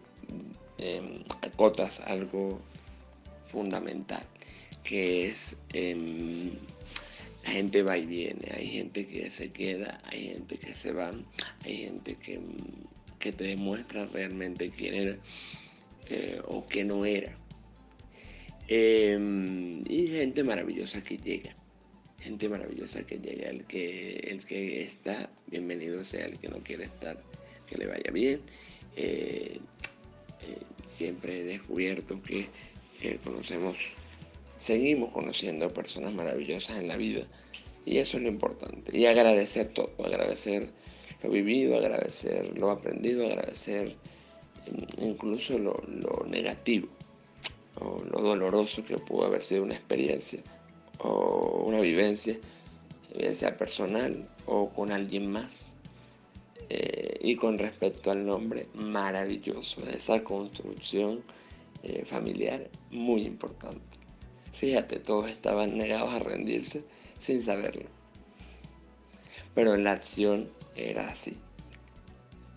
em, 0.78 1.24
acotas 1.42 2.00
algo 2.00 2.60
fundamental 3.48 4.22
que 4.84 5.28
es 5.28 5.56
em, 5.72 6.52
la 7.44 7.50
gente 7.50 7.82
va 7.82 7.98
y 7.98 8.06
viene, 8.06 8.48
hay 8.52 8.66
gente 8.66 9.06
que 9.06 9.30
se 9.30 9.50
queda, 9.50 10.00
hay 10.04 10.28
gente 10.28 10.56
que 10.56 10.74
se 10.74 10.92
va, 10.92 11.12
hay 11.64 11.76
gente 11.76 12.16
que, 12.16 12.40
que 13.18 13.32
te 13.32 13.44
demuestra 13.44 14.06
realmente 14.06 14.70
quién 14.70 14.94
era 14.94 15.18
eh, 16.08 16.40
o 16.46 16.66
qué 16.66 16.84
no 16.84 17.04
era. 17.04 17.36
Em, 18.66 19.84
y 19.86 20.06
gente 20.06 20.42
maravillosa 20.42 21.04
que 21.04 21.18
llega, 21.18 21.54
gente 22.18 22.48
maravillosa 22.48 23.06
que 23.06 23.18
llega, 23.18 23.50
el 23.50 23.64
que, 23.64 24.14
el 24.20 24.42
que 24.46 24.80
está, 24.80 25.28
bienvenido 25.48 26.02
sea, 26.06 26.24
el 26.24 26.38
que 26.38 26.48
no 26.48 26.60
quiere 26.60 26.84
estar, 26.84 27.20
que 27.66 27.76
le 27.76 27.86
vaya 27.86 28.10
bien. 28.10 28.40
Eh, 28.96 29.58
eh, 30.40 30.58
siempre 30.86 31.40
he 31.40 31.44
descubierto 31.44 32.22
que 32.22 32.48
conocemos 33.22 33.96
seguimos 34.64 35.12
conociendo 35.12 35.68
personas 35.68 36.14
maravillosas 36.14 36.78
en 36.78 36.88
la 36.88 36.96
vida. 36.96 37.22
Y 37.84 37.98
eso 37.98 38.16
es 38.16 38.22
lo 38.22 38.30
importante. 38.30 38.96
Y 38.96 39.04
agradecer 39.04 39.68
todo, 39.68 39.90
agradecer 40.02 40.70
lo 41.22 41.30
vivido, 41.30 41.76
agradecer 41.76 42.56
lo 42.56 42.70
aprendido, 42.70 43.26
agradecer 43.26 43.94
incluso 45.02 45.58
lo, 45.58 45.76
negativo 46.26 46.88
o 47.74 48.02
lo 48.10 48.22
doloroso 48.22 48.84
que 48.86 48.96
pudo 48.96 49.26
haber 49.26 49.44
sido 49.44 49.64
una 49.64 49.74
experiencia 49.74 50.40
o 50.98 51.64
una 51.66 51.80
vivencia, 51.80 52.38
sea 53.34 53.58
personal 53.58 54.24
o 54.46 54.70
con 54.70 54.90
alguien 54.92 55.30
más. 55.30 55.72
Eh, 56.70 57.18
y 57.20 57.36
con 57.36 57.58
respecto 57.58 58.10
al 58.10 58.24
nombre, 58.24 58.68
maravilloso, 58.72 59.86
esa 59.86 60.24
construcción 60.24 61.22
eh, 61.82 62.06
familiar 62.06 62.70
muy 62.90 63.26
importante. 63.26 63.93
Fíjate, 64.58 64.98
todos 65.00 65.30
estaban 65.30 65.76
negados 65.76 66.12
a 66.12 66.18
rendirse 66.18 66.84
sin 67.18 67.42
saberlo. 67.42 67.88
Pero 69.54 69.76
la 69.76 69.92
acción 69.92 70.50
era 70.74 71.08
así. 71.08 71.36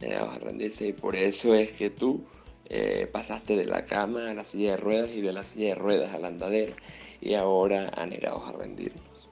Negados 0.01 0.35
a 0.35 0.39
rendirse 0.39 0.87
y 0.87 0.93
por 0.93 1.15
eso 1.15 1.53
es 1.53 1.71
que 1.71 1.89
tú 1.89 2.25
eh, 2.69 3.07
pasaste 3.11 3.55
de 3.55 3.65
la 3.65 3.85
cama 3.85 4.29
a 4.29 4.33
la 4.33 4.45
silla 4.45 4.71
de 4.71 4.77
ruedas 4.77 5.09
y 5.11 5.21
de 5.21 5.33
la 5.33 5.43
silla 5.43 5.69
de 5.69 5.75
ruedas 5.75 6.13
a 6.13 6.19
la 6.19 6.27
andadera 6.27 6.75
y 7.21 7.33
ahora 7.33 7.89
a 7.95 8.05
negados 8.05 8.47
a 8.47 8.51
rendirnos. 8.51 9.29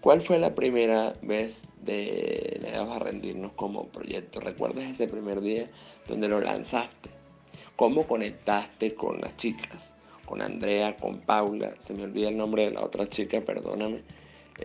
¿Cuál 0.00 0.22
fue 0.22 0.38
la 0.38 0.54
primera 0.54 1.12
vez 1.20 1.64
de 1.82 2.58
Negados 2.62 2.96
a 2.96 2.98
Rendirnos 3.00 3.52
como 3.52 3.84
proyecto? 3.84 4.40
¿Recuerdas 4.40 4.84
ese 4.84 5.06
primer 5.06 5.42
día 5.42 5.68
donde 6.08 6.26
lo 6.26 6.40
lanzaste? 6.40 7.10
¿Cómo 7.76 8.06
conectaste 8.06 8.94
con 8.94 9.20
las 9.20 9.36
chicas? 9.36 9.94
Con 10.30 10.42
Andrea, 10.42 10.96
con 10.96 11.18
Paula, 11.18 11.72
se 11.80 11.92
me 11.92 12.04
olvida 12.04 12.28
el 12.28 12.36
nombre 12.36 12.66
de 12.66 12.70
la 12.70 12.82
otra 12.82 13.08
chica, 13.08 13.40
perdóname. 13.40 14.02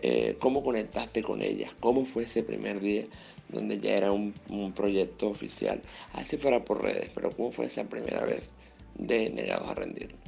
Eh, 0.04 0.38
¿Cómo 0.40 0.62
conectaste 0.62 1.24
con 1.24 1.42
ellas? 1.42 1.72
¿Cómo 1.80 2.06
fue 2.06 2.26
ese 2.26 2.44
primer 2.44 2.80
día 2.80 3.06
donde 3.50 3.80
ya 3.80 3.94
era 3.94 4.12
un, 4.12 4.36
un 4.48 4.74
proyecto 4.74 5.28
oficial? 5.28 5.82
Así 6.14 6.38
fuera 6.38 6.64
por 6.64 6.84
redes, 6.84 7.10
pero 7.16 7.32
¿cómo 7.32 7.52
fue 7.52 7.66
esa 7.66 7.84
primera 7.86 8.24
vez 8.24 8.52
de 8.94 9.32
Negados 9.32 9.68
a 9.68 9.74
Rendirnos? 9.74 10.20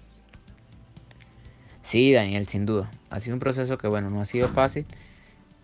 Sí, 1.84 2.14
Daniel, 2.14 2.48
sin 2.48 2.66
duda. 2.66 2.90
Ha 3.12 3.20
sido 3.20 3.36
un 3.36 3.40
proceso 3.40 3.78
que, 3.78 3.88
bueno, 3.88 4.10
no 4.10 4.22
ha 4.22 4.26
sido 4.26 4.50
fácil, 4.50 4.88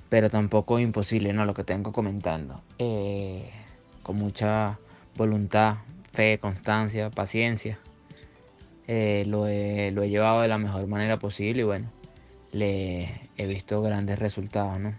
pero 0.08 0.30
tampoco 0.30 0.78
imposible, 0.78 1.34
¿no? 1.34 1.46
Lo 1.46 1.56
que 1.56 1.64
tengo 1.64 1.92
comentando. 1.94 2.62
Eh, 2.78 3.50
con 4.04 4.18
mucha 4.18 4.78
voluntad, 5.16 5.78
fe, 6.12 6.38
constancia, 6.38 7.10
paciencia. 7.10 7.80
Eh, 8.88 9.24
lo, 9.28 9.48
he, 9.48 9.92
lo 9.92 10.04
he 10.04 10.10
llevado 10.10 10.42
de 10.42 10.48
la 10.48 10.58
mejor 10.58 10.88
manera 10.88 11.18
posible 11.18 11.62
y 11.62 11.64
bueno, 11.64 11.90
le 12.52 13.10
he 13.38 13.46
visto 13.48 13.82
grandes 13.82 14.20
resultados, 14.20 14.80
¿no? 14.80 14.94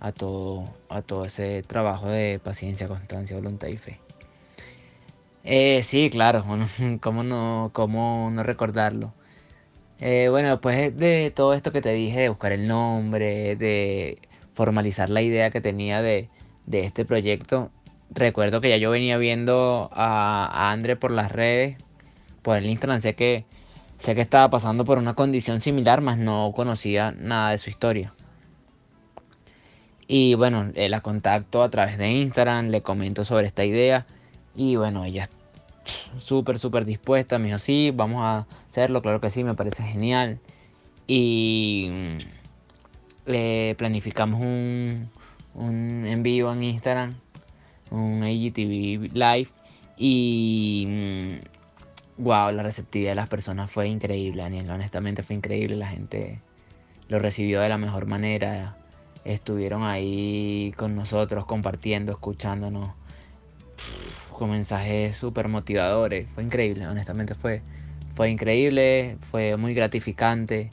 A 0.00 0.12
todo, 0.12 0.68
a 0.88 1.02
todo 1.02 1.24
ese 1.24 1.62
trabajo 1.62 2.08
de 2.08 2.40
paciencia, 2.42 2.88
constancia, 2.88 3.36
voluntad 3.36 3.68
y 3.68 3.76
fe. 3.76 3.98
Eh, 5.44 5.82
sí, 5.82 6.10
claro, 6.10 6.44
¿cómo 7.00 7.22
no, 7.24 7.70
cómo 7.72 8.30
no 8.32 8.42
recordarlo? 8.42 9.12
Eh, 10.00 10.28
bueno, 10.30 10.50
después 10.50 10.96
de 10.96 11.32
todo 11.34 11.54
esto 11.54 11.72
que 11.72 11.80
te 11.80 11.92
dije, 11.92 12.20
de 12.22 12.28
buscar 12.28 12.52
el 12.52 12.66
nombre, 12.66 13.56
de 13.56 14.18
formalizar 14.54 15.10
la 15.10 15.22
idea 15.22 15.50
que 15.50 15.60
tenía 15.60 16.02
de, 16.02 16.28
este 16.72 17.04
proyecto, 17.04 17.70
recuerdo 18.10 18.60
que 18.60 18.70
ya 18.70 18.76
yo 18.76 18.90
venía 18.90 19.16
viendo 19.18 19.90
a, 19.92 20.46
a 20.46 20.72
André 20.72 20.96
por 20.96 21.12
las 21.12 21.30
redes, 21.30 21.76
por 22.42 22.56
el 22.56 22.66
Instagram, 22.66 23.00
sé 23.00 23.14
que, 23.14 23.44
sé 23.98 24.14
que 24.14 24.20
estaba 24.20 24.50
pasando 24.50 24.84
por 24.84 24.98
una 24.98 25.14
condición 25.14 25.60
similar, 25.60 26.00
mas 26.00 26.18
no 26.18 26.52
conocía 26.54 27.12
nada 27.12 27.50
de 27.50 27.58
su 27.58 27.70
historia. 27.70 28.12
Y 30.06 30.34
bueno, 30.34 30.70
eh, 30.74 30.88
la 30.88 31.00
contacto 31.00 31.62
a 31.62 31.70
través 31.70 31.96
de 31.98 32.10
Instagram, 32.10 32.68
le 32.68 32.82
comento 32.82 33.24
sobre 33.24 33.46
esta 33.46 33.64
idea 33.64 34.06
y 34.54 34.76
bueno, 34.76 35.04
ella 35.04 35.28
súper, 36.18 36.58
súper 36.58 36.84
dispuesta. 36.84 37.38
Me 37.38 37.46
dijo, 37.46 37.58
sí, 37.58 37.90
vamos 37.94 38.22
a 38.22 38.46
hacerlo, 38.70 39.02
claro 39.02 39.20
que 39.20 39.30
sí, 39.30 39.44
me 39.44 39.54
parece 39.54 39.82
genial. 39.82 40.38
Y 41.06 42.18
le 43.26 43.74
planificamos 43.76 44.40
un, 44.40 45.08
un 45.54 46.06
en 46.06 46.22
vivo 46.22 46.52
en 46.52 46.62
Instagram, 46.62 47.14
un 47.90 48.26
IGTV 48.26 49.14
live. 49.14 49.48
Y 49.96 51.38
wow, 52.18 52.52
la 52.52 52.62
receptividad 52.62 53.12
de 53.12 53.16
las 53.16 53.28
personas 53.28 53.70
fue 53.70 53.88
increíble, 53.88 54.42
Daniel. 54.42 54.70
Honestamente 54.70 55.22
fue 55.22 55.36
increíble. 55.36 55.76
La 55.76 55.88
gente 55.88 56.40
lo 57.08 57.18
recibió 57.18 57.60
de 57.60 57.68
la 57.68 57.78
mejor 57.78 58.06
manera. 58.06 58.76
Estuvieron 59.24 59.84
ahí 59.84 60.72
con 60.76 60.96
nosotros, 60.96 61.46
compartiendo, 61.46 62.12
escuchándonos 62.12 62.90
con 64.32 64.50
mensajes 64.50 65.16
súper 65.16 65.48
motivadores. 65.48 66.28
Fue 66.30 66.42
increíble, 66.42 66.86
honestamente 66.86 67.34
fue, 67.34 67.62
fue 68.16 68.30
increíble, 68.30 69.16
fue 69.30 69.56
muy 69.56 69.74
gratificante. 69.74 70.72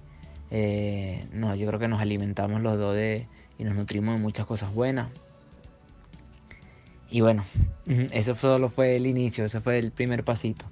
Eh, 0.50 1.24
no, 1.34 1.54
yo 1.56 1.68
creo 1.68 1.80
que 1.80 1.88
nos 1.88 2.02
alimentamos 2.02 2.62
los 2.62 2.78
dos 2.78 2.96
de, 2.96 3.28
y 3.60 3.64
nos 3.64 3.76
nutrimos 3.76 4.16
de 4.16 4.22
muchas 4.22 4.46
cosas 4.46 4.74
buenas. 4.74 5.10
Y 7.12 7.22
bueno, 7.22 7.46
eso 8.12 8.36
solo 8.36 8.70
fue 8.70 8.96
el 8.96 9.06
inicio, 9.06 9.46
ese 9.46 9.60
fue 9.60 9.78
el 9.78 9.92
primer 9.92 10.24
pasito. 10.24 10.66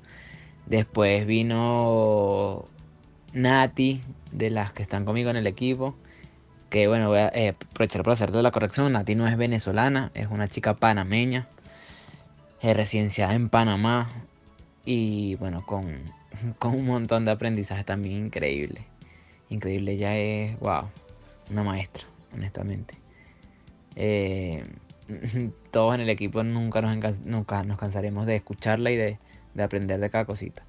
Después 0.68 1.26
vino 1.26 2.66
Nati, 3.34 4.02
de 4.32 4.50
las 4.50 4.74
que 4.74 4.84
están 4.84 5.06
conmigo 5.06 5.30
en 5.30 5.38
el 5.38 5.48
equipo. 5.48 5.96
Que 6.70 6.88
bueno, 6.88 7.08
voy 7.08 7.20
a 7.20 7.30
eh, 7.30 7.50
aprovechar 7.50 8.04
para 8.04 8.14
hacerte 8.14 8.42
la 8.42 8.52
corrección. 8.52 8.92
Nati 8.92 9.16
no 9.16 9.28
es 9.28 9.38
venezolana, 9.38 10.12
es 10.14 10.28
una 10.28 10.48
chica 10.48 10.76
panameña 10.76 11.48
residenciada 12.62 13.34
en 13.34 13.50
Panamá 13.50 14.10
y 14.86 15.36
bueno, 15.36 15.66
con, 15.66 16.04
un 16.64 16.86
montón 16.86 17.26
de 17.26 17.32
aprendizaje 17.32 17.84
también 17.84 18.26
increíble. 18.26 18.86
Increíble, 19.50 19.94
ella 19.94 20.18
es, 20.18 20.60
wow, 20.60 20.90
una 21.52 21.64
maestra, 21.64 22.04
honestamente. 22.34 22.96
Eh, 23.96 24.66
todos 25.72 25.96
en 25.96 26.02
el 26.02 26.10
equipo 26.10 26.44
nunca 26.44 26.82
nos, 26.82 27.20
nunca 27.20 27.64
nos 27.64 27.78
cansaremos 27.78 28.26
de 28.26 28.36
escucharla 28.36 28.92
y 28.92 28.98
de, 28.98 29.18
de 29.58 29.64
aprender 29.64 30.00
de 30.00 30.10
cada 30.10 30.24
cosita. 30.24 30.64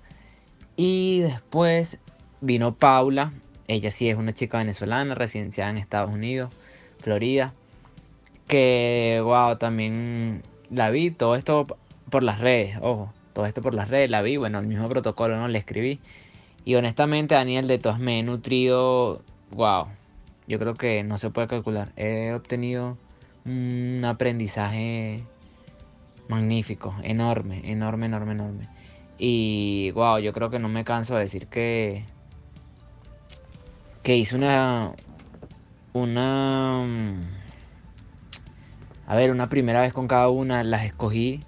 Y 0.76 1.20
después 1.20 1.98
vino 2.40 2.74
Paula, 2.74 3.32
ella 3.68 3.90
sí 3.90 4.08
es 4.08 4.16
una 4.16 4.32
chica 4.32 4.58
venezolana, 4.58 5.14
residenciada 5.14 5.70
en 5.70 5.76
Estados 5.76 6.10
Unidos, 6.10 6.52
Florida, 6.98 7.52
que, 8.48 9.20
wow, 9.22 9.56
también 9.58 10.42
la 10.70 10.90
vi, 10.90 11.10
todo 11.10 11.36
esto 11.36 11.66
por 12.10 12.22
las 12.22 12.40
redes, 12.40 12.78
ojo, 12.80 13.12
todo 13.34 13.46
esto 13.46 13.62
por 13.62 13.74
las 13.74 13.90
redes, 13.90 14.10
la 14.10 14.22
vi, 14.22 14.36
bueno, 14.36 14.58
el 14.58 14.66
mismo 14.66 14.88
protocolo, 14.88 15.36
¿no? 15.36 15.46
Le 15.48 15.58
escribí. 15.58 16.00
Y 16.64 16.74
honestamente, 16.74 17.34
Daniel, 17.34 17.68
de 17.68 17.78
todas 17.78 17.98
me 17.98 18.18
he 18.18 18.22
nutrido, 18.22 19.22
wow, 19.50 19.86
yo 20.46 20.58
creo 20.58 20.74
que 20.74 21.04
no 21.04 21.18
se 21.18 21.30
puede 21.30 21.46
calcular. 21.46 21.92
He 21.96 22.32
obtenido 22.32 22.96
un 23.44 24.02
aprendizaje 24.04 25.22
magnífico, 26.28 26.94
enorme, 27.02 27.62
enorme, 27.64 28.06
enorme, 28.06 28.32
enorme. 28.32 28.77
Y 29.18 29.90
wow, 29.92 30.18
yo 30.18 30.32
creo 30.32 30.50
que 30.50 30.58
no 30.58 30.68
me 30.68 30.84
canso 30.84 31.14
de 31.14 31.20
decir 31.22 31.48
que 31.48 32.04
que 34.02 34.16
hice 34.16 34.36
una 34.36 34.92
una 35.92 36.86
a 39.08 39.16
ver, 39.16 39.30
una 39.30 39.48
primera 39.48 39.80
vez 39.80 39.94
con 39.94 40.06
cada 40.06 40.28
una, 40.28 40.62
las 40.62 40.84
escogí 40.84 41.40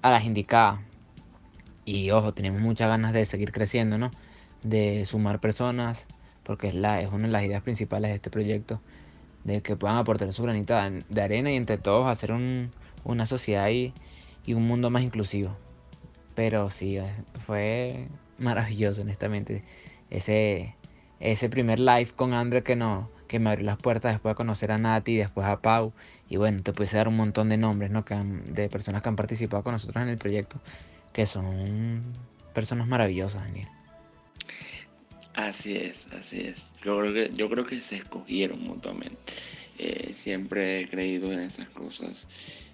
a 0.00 0.10
las 0.10 0.24
indicadas. 0.24 0.80
Y 1.84 2.10
ojo, 2.12 2.32
tenemos 2.32 2.62
muchas 2.62 2.88
ganas 2.88 3.12
de 3.12 3.26
seguir 3.26 3.52
creciendo, 3.52 3.98
¿no? 3.98 4.10
De 4.62 5.04
sumar 5.04 5.38
personas, 5.38 6.06
porque 6.44 6.68
es, 6.68 6.74
la, 6.74 7.02
es 7.02 7.12
una 7.12 7.26
de 7.26 7.32
las 7.32 7.44
ideas 7.44 7.62
principales 7.62 8.10
de 8.10 8.14
este 8.16 8.30
proyecto, 8.30 8.80
de 9.44 9.60
que 9.60 9.76
puedan 9.76 9.98
aportar 9.98 10.32
su 10.32 10.42
granita 10.42 10.90
de 10.90 11.20
arena 11.20 11.52
y 11.52 11.56
entre 11.56 11.76
todos 11.76 12.06
hacer 12.06 12.32
una 13.04 13.26
sociedad 13.26 13.68
y, 13.68 13.92
y 14.46 14.54
un 14.54 14.66
mundo 14.66 14.88
más 14.88 15.02
inclusivo. 15.02 15.54
Pero 16.38 16.70
sí, 16.70 16.98
eh, 16.98 17.12
fue 17.44 18.06
maravilloso, 18.38 19.00
honestamente. 19.00 19.64
Ese, 20.08 20.76
ese 21.18 21.48
primer 21.48 21.80
live 21.80 22.12
con 22.14 22.32
André 22.32 22.62
que, 22.62 22.76
no, 22.76 23.10
que 23.26 23.40
me 23.40 23.50
abrió 23.50 23.66
las 23.66 23.76
puertas 23.76 24.12
después 24.12 24.34
de 24.34 24.36
conocer 24.36 24.70
a 24.70 24.78
Nati 24.78 25.14
y 25.14 25.16
después 25.16 25.48
a 25.48 25.60
Pau 25.60 25.92
y 26.30 26.36
bueno, 26.36 26.62
te 26.62 26.72
puedes 26.72 26.92
dar 26.92 27.08
un 27.08 27.16
montón 27.16 27.48
de 27.48 27.56
nombres, 27.56 27.90
¿no? 27.90 28.04
Que 28.04 28.14
de 28.14 28.68
personas 28.68 29.02
que 29.02 29.08
han 29.08 29.16
participado 29.16 29.64
con 29.64 29.72
nosotros 29.72 30.00
en 30.00 30.10
el 30.10 30.16
proyecto, 30.16 30.60
que 31.12 31.26
son 31.26 32.04
personas 32.54 32.86
maravillosas, 32.86 33.42
Daniel. 33.42 33.66
Así 35.34 35.76
es, 35.76 36.06
así 36.12 36.42
es. 36.42 36.66
Yo 36.84 37.00
creo 37.00 37.14
que, 37.14 37.32
yo 37.34 37.50
creo 37.50 37.66
que 37.66 37.80
se 37.80 37.96
escogieron 37.96 38.62
mutuamente. 38.62 39.18
Eh, 39.76 40.12
siempre 40.14 40.82
he 40.82 40.88
creído 40.88 41.32
en 41.32 41.40
esas 41.40 41.68
cosas 41.70 42.28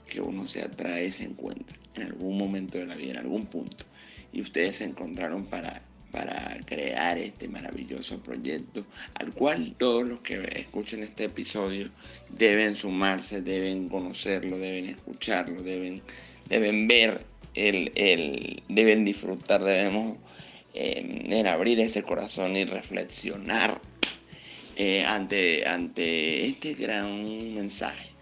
que 0.07 0.20
uno 0.20 0.48
se 0.48 0.61
atrae, 0.61 1.11
se 1.11 1.24
encuentra 1.24 1.79
en 1.97 2.03
algún 2.03 2.39
momento 2.39 2.79
de 2.79 2.87
la 2.87 2.95
vida, 2.95 3.13
en 3.13 3.19
algún 3.19 3.47
punto. 3.47 3.85
Y 4.33 4.41
ustedes 4.41 4.77
se 4.77 4.85
encontraron 4.85 5.47
para, 5.47 5.83
para 6.11 6.59
crear 6.65 7.19
este 7.19 7.49
maravilloso 7.49 8.23
proyecto 8.23 8.85
al 9.15 9.33
cual 9.33 9.75
todos 9.79 10.07
los 10.07 10.21
que 10.21 10.43
escuchen 10.57 11.03
este 11.03 11.25
episodio 11.25 11.89
deben 12.31 12.75
sumarse, 12.75 13.43
deben 13.43 13.89
conocerlo, 13.89 14.59
deben 14.59 14.87
escucharlo, 14.87 15.63
deben, 15.63 16.03
deben 16.49 16.89
ver, 16.89 17.25
el, 17.55 18.63
deben 18.69 19.05
disfrutar, 19.05 19.63
debemos 19.63 20.19
eh, 20.75 21.45
abrir 21.47 21.81
ese 21.81 22.03
corazón 22.03 22.57
y 22.57 22.65
reflexionar 22.65 23.81
eh, 24.77 25.05
ante, 25.05 25.67
ante 25.69 26.47
este 26.47 26.75
gran 26.75 27.55
mensaje. 27.55 28.13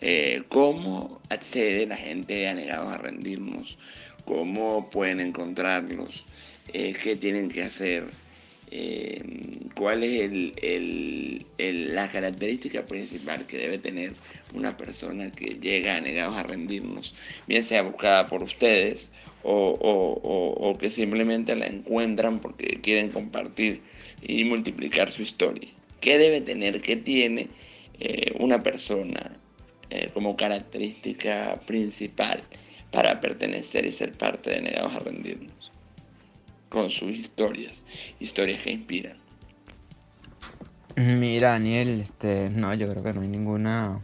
Eh, 0.00 0.42
¿Cómo 0.48 1.20
accede 1.30 1.86
la 1.86 1.96
gente 1.96 2.48
a 2.48 2.54
negados 2.54 2.92
a 2.92 2.98
rendirnos? 2.98 3.78
¿Cómo 4.24 4.90
pueden 4.90 5.20
encontrarlos? 5.20 6.26
eh, 6.72 6.94
qué 7.02 7.16
tienen 7.16 7.48
que 7.48 7.62
hacer, 7.62 8.04
eh, 8.70 9.22
cuál 9.74 10.02
es 10.02 10.30
el, 10.56 11.46
la 11.94 12.10
característica 12.10 12.84
principal 12.86 13.46
que 13.46 13.58
debe 13.58 13.78
tener 13.78 14.14
una 14.54 14.76
persona 14.76 15.30
que 15.30 15.58
llega 15.60 15.96
a 15.96 16.00
negados 16.00 16.36
a 16.36 16.42
rendirnos, 16.42 17.14
bien 17.46 17.64
sea 17.64 17.82
buscada 17.82 18.26
por 18.26 18.42
ustedes 18.42 19.10
o, 19.42 20.76
que 20.80 20.90
simplemente 20.90 21.54
la 21.54 21.66
encuentran 21.66 22.40
porque 22.40 22.80
quieren 22.82 23.10
compartir 23.10 23.80
y 24.22 24.44
multiplicar 24.44 25.12
su 25.12 25.22
historia. 25.22 25.68
¿Qué 26.00 26.18
debe 26.18 26.40
tener, 26.40 26.82
qué 26.82 26.96
tiene 26.96 27.48
eh, 28.00 28.32
una 28.38 28.62
persona 28.62 29.38
eh, 29.90 30.10
como 30.12 30.36
característica 30.36 31.60
principal 31.66 32.42
para 32.90 33.20
pertenecer 33.20 33.84
y 33.86 33.92
ser 33.92 34.12
parte 34.12 34.50
de 34.50 34.62
negados 34.62 34.94
a 34.94 34.98
rendirnos? 35.00 35.56
con 36.68 36.90
sus 36.90 37.10
historias, 37.10 37.84
historias 38.20 38.60
que 38.62 38.70
inspiran. 38.70 39.16
Mira, 40.96 41.50
Daniel, 41.50 42.00
este, 42.00 42.50
no, 42.50 42.72
yo 42.74 42.86
creo 42.90 43.02
que 43.02 43.12
no 43.12 43.20
hay 43.20 43.28
ninguna, 43.28 44.00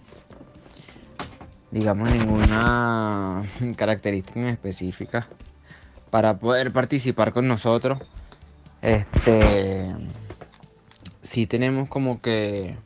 digamos, 1.70 2.10
ninguna 2.10 3.42
característica 3.76 4.48
específica 4.48 5.28
para 6.10 6.38
poder 6.38 6.72
participar 6.72 7.32
con 7.32 7.48
nosotros. 7.48 7.98
Este, 8.82 9.94
sí 11.22 11.46
tenemos 11.46 11.88
como 11.88 12.20
que 12.20 12.76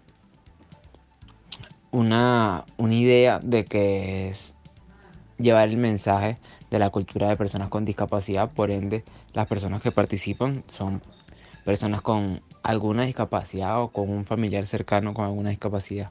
una, 1.90 2.64
una 2.76 2.94
idea 2.94 3.38
de 3.42 3.64
que 3.64 4.28
es 4.28 4.54
llevar 5.38 5.68
el 5.68 5.76
mensaje 5.76 6.38
de 6.70 6.78
la 6.78 6.90
cultura 6.90 7.28
de 7.28 7.36
personas 7.36 7.68
con 7.68 7.84
discapacidad, 7.84 8.50
por 8.50 8.70
ende 8.70 9.04
las 9.32 9.46
personas 9.46 9.82
que 9.82 9.92
participan 9.92 10.64
son 10.68 11.02
personas 11.64 12.00
con 12.00 12.40
alguna 12.62 13.04
discapacidad 13.04 13.80
o 13.82 13.88
con 13.88 14.10
un 14.10 14.24
familiar 14.24 14.66
cercano 14.66 15.14
con 15.14 15.24
alguna 15.24 15.50
discapacidad. 15.50 16.10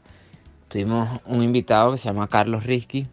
Tuvimos 0.67 1.21
un 1.25 1.43
invitado 1.43 1.91
que 1.91 1.97
se 1.97 2.05
llama 2.05 2.27
Carlos 2.27 2.63
Risky, 2.65 3.07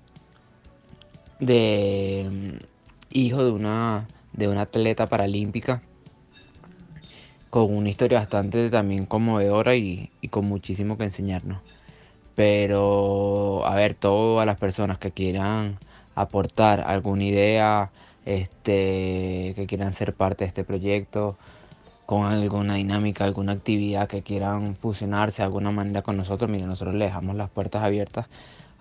de 1.38 2.28
mm, 2.30 2.64
hijo 3.12 3.44
de 3.44 3.50
una, 3.50 4.06
de 4.32 4.48
una 4.48 4.62
atleta 4.62 5.06
paralímpica, 5.06 5.82
con 7.50 7.74
una 7.74 7.90
historia 7.90 8.20
bastante 8.20 8.70
también 8.70 9.06
conmovedora 9.06 9.76
y, 9.76 10.10
y 10.20 10.28
con 10.28 10.46
muchísimo 10.46 10.96
que 10.96 11.04
enseñarnos. 11.04 11.58
Pero, 12.34 13.66
a 13.66 13.74
ver, 13.74 13.94
todas 13.94 14.46
las 14.46 14.58
personas 14.58 14.98
que 14.98 15.10
quieran 15.10 15.78
aportar 16.14 16.80
alguna 16.80 17.24
idea, 17.24 17.90
este, 18.24 19.52
que 19.56 19.66
quieran 19.68 19.92
ser 19.92 20.14
parte 20.14 20.44
de 20.44 20.48
este 20.48 20.64
proyecto, 20.64 21.36
con 22.06 22.26
alguna 22.26 22.74
dinámica, 22.74 23.24
alguna 23.24 23.52
actividad 23.52 24.08
que 24.08 24.22
quieran 24.22 24.76
fusionarse 24.76 25.38
de 25.38 25.44
alguna 25.44 25.70
manera 25.70 26.02
con 26.02 26.16
nosotros, 26.16 26.50
miren, 26.50 26.68
nosotros 26.68 26.94
les 26.94 27.08
dejamos 27.08 27.36
las 27.36 27.50
puertas 27.50 27.82
abiertas 27.82 28.26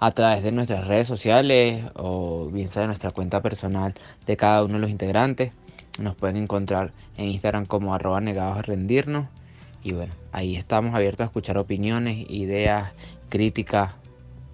a 0.01 0.11
través 0.11 0.43
de 0.43 0.51
nuestras 0.51 0.87
redes 0.87 1.07
sociales 1.07 1.83
o 1.95 2.49
bien 2.51 2.67
sea 2.69 2.81
de 2.81 2.87
nuestra 2.87 3.11
cuenta 3.11 3.41
personal 3.41 3.93
de 4.25 4.35
cada 4.35 4.63
uno 4.63 4.73
de 4.73 4.79
los 4.79 4.89
integrantes. 4.89 5.53
Nos 5.99 6.15
pueden 6.15 6.37
encontrar 6.37 6.91
en 7.17 7.27
Instagram 7.27 7.67
como 7.67 7.93
arroba 7.93 8.19
negados 8.19 8.57
a 8.57 8.61
rendirnos. 8.63 9.27
Y 9.83 9.93
bueno, 9.93 10.13
ahí 10.31 10.55
estamos 10.55 10.93
abiertos 10.93 11.21
a 11.21 11.25
escuchar 11.25 11.57
opiniones, 11.57 12.29
ideas, 12.29 12.91
críticas, 13.29 13.95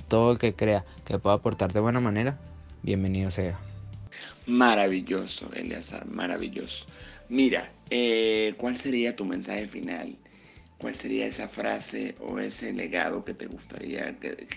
todo 0.07 0.31
el 0.31 0.39
que 0.39 0.53
crea 0.53 0.85
que 1.05 1.19
pueda 1.19 1.35
aportar 1.35 1.73
de 1.73 1.79
buena 1.79 1.99
manera 1.99 2.37
bienvenido 2.83 3.31
sea. 3.31 3.59
Maravilloso, 4.45 5.51
Eleazar, 5.53 6.05
maravilloso. 6.05 6.85
Mira, 7.29 7.69
eh, 7.89 8.53
¿cuál 8.57 8.77
sería 8.77 9.15
tu 9.15 9.25
mensaje 9.25 9.67
final? 9.67 10.15
¿Cuál 10.77 10.95
sería 10.95 11.25
esa 11.25 11.49
frase 11.49 12.15
o 12.21 12.39
ese 12.39 12.71
legado 12.71 13.25
que 13.25 13.33
te 13.33 13.47
gustaría 13.47 14.17
que, 14.19 14.47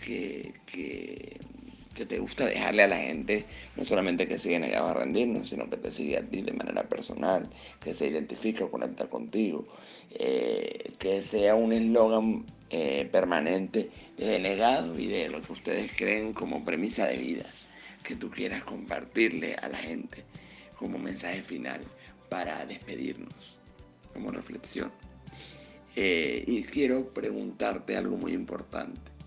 que, 0.00 0.52
que, 0.66 1.40
te 2.06 2.18
gusta 2.18 2.46
dejarle 2.46 2.84
a 2.84 2.88
la 2.88 2.98
gente? 2.98 3.44
No 3.76 3.84
solamente 3.84 4.26
que 4.28 4.38
siga 4.38 4.58
negado 4.58 4.88
a 4.88 4.94
rendirnos, 4.94 5.50
sino 5.50 5.68
que 5.68 5.76
te 5.76 5.92
siga 5.92 6.20
a 6.20 6.22
ti 6.22 6.42
de 6.42 6.52
manera 6.52 6.82
personal, 6.84 7.48
que 7.80 7.94
se 7.94 8.06
identifique 8.06 8.62
o 8.62 8.70
conecta 8.70 9.08
contigo. 9.08 9.66
Eh, 10.10 10.92
que 10.98 11.20
sea 11.22 11.54
un 11.54 11.70
eslogan 11.70 12.46
eh, 12.70 13.06
permanente 13.12 13.90
de 14.16 14.38
legado 14.38 14.98
y 14.98 15.06
de 15.06 15.28
lo 15.28 15.42
que 15.42 15.52
ustedes 15.52 15.92
creen 15.94 16.32
como 16.32 16.64
premisa 16.64 17.06
de 17.06 17.18
vida 17.18 17.44
que 18.02 18.16
tú 18.16 18.30
quieras 18.30 18.64
compartirle 18.64 19.54
a 19.56 19.68
la 19.68 19.76
gente 19.76 20.24
como 20.76 20.98
mensaje 20.98 21.42
final 21.42 21.82
para 22.30 22.64
despedirnos, 22.64 23.34
como 24.14 24.30
reflexión. 24.30 24.90
Eh, 25.94 26.42
y 26.46 26.62
quiero 26.62 27.12
preguntarte 27.12 27.96
algo 27.96 28.16
muy 28.16 28.32
importante. 28.32 29.17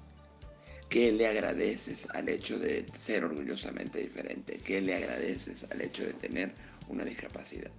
¿Qué 0.91 1.13
le 1.13 1.25
agradeces 1.25 2.05
al 2.13 2.27
hecho 2.27 2.59
de 2.59 2.85
ser 2.99 3.23
orgullosamente 3.23 3.99
diferente? 3.99 4.57
¿Qué 4.57 4.81
le 4.81 4.93
agradeces 4.93 5.65
al 5.71 5.81
hecho 5.81 6.03
de 6.03 6.11
tener 6.11 6.51
una 6.89 7.05
discapacidad? 7.05 7.71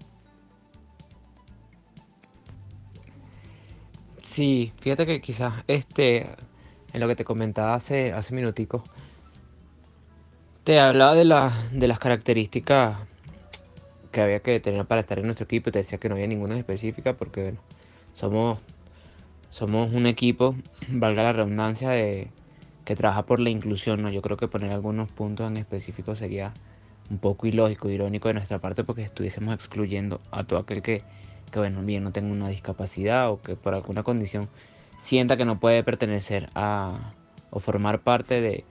Sí, 4.24 4.72
fíjate 4.80 5.04
que 5.04 5.20
quizás 5.20 5.62
este, 5.66 6.20
en 6.94 7.00
lo 7.00 7.06
que 7.06 7.14
te 7.14 7.24
comentaba 7.24 7.74
hace, 7.74 8.14
hace 8.14 8.34
minutico, 8.34 8.82
te 10.64 10.80
hablaba 10.80 11.14
de, 11.14 11.78
de 11.78 11.88
las 11.88 11.98
características 11.98 12.96
que 14.10 14.22
había 14.22 14.40
que 14.40 14.58
tener 14.58 14.86
para 14.86 15.02
estar 15.02 15.18
en 15.18 15.26
nuestro 15.26 15.44
equipo 15.44 15.70
te 15.70 15.80
decía 15.80 15.98
que 15.98 16.08
no 16.08 16.14
había 16.14 16.28
ninguna 16.28 16.58
específica 16.58 17.12
porque 17.12 17.42
bueno, 17.42 17.60
somos, 18.14 18.58
somos 19.50 19.92
un 19.92 20.06
equipo, 20.06 20.56
valga 20.88 21.24
la 21.24 21.34
redundancia, 21.34 21.90
de, 21.90 22.30
que 22.84 22.96
trabaja 22.96 23.24
por 23.24 23.40
la 23.40 23.50
inclusión. 23.50 24.02
¿no? 24.02 24.10
Yo 24.10 24.22
creo 24.22 24.36
que 24.36 24.48
poner 24.48 24.72
algunos 24.72 25.10
puntos 25.10 25.46
en 25.46 25.56
específico 25.56 26.14
sería 26.14 26.52
un 27.10 27.18
poco 27.18 27.46
ilógico, 27.46 27.90
irónico 27.90 28.28
de 28.28 28.34
nuestra 28.34 28.58
parte 28.58 28.84
porque 28.84 29.02
estuviésemos 29.02 29.54
excluyendo 29.54 30.20
a 30.30 30.44
todo 30.44 30.58
aquel 30.60 30.82
que 30.82 31.02
que 31.52 31.60
bueno, 31.60 31.82
bien 31.82 32.02
no 32.02 32.10
tenga 32.10 32.32
una 32.32 32.48
discapacidad 32.48 33.30
o 33.30 33.40
que 33.40 33.54
por 33.54 33.74
alguna 33.74 34.02
condición 34.02 34.48
sienta 35.00 35.36
que 35.36 35.44
no 35.44 35.60
puede 35.60 35.84
pertenecer 35.84 36.48
a 36.54 37.12
o 37.50 37.60
formar 37.60 38.00
parte 38.00 38.40
de, 38.40 38.64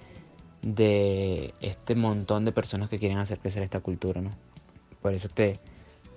de 0.63 1.53
este 1.61 1.93
montón 1.95 2.43
de 2.43 2.51
personas 2.51 2.89
que 2.89 2.97
quieren 2.97 3.19
hacer 3.19 3.37
crecer 3.37 3.61
esta 3.61 3.79
cultura, 3.79 4.21
¿no? 4.21 4.31
Por 5.01 5.13
eso 5.13 5.29
te, 5.29 5.59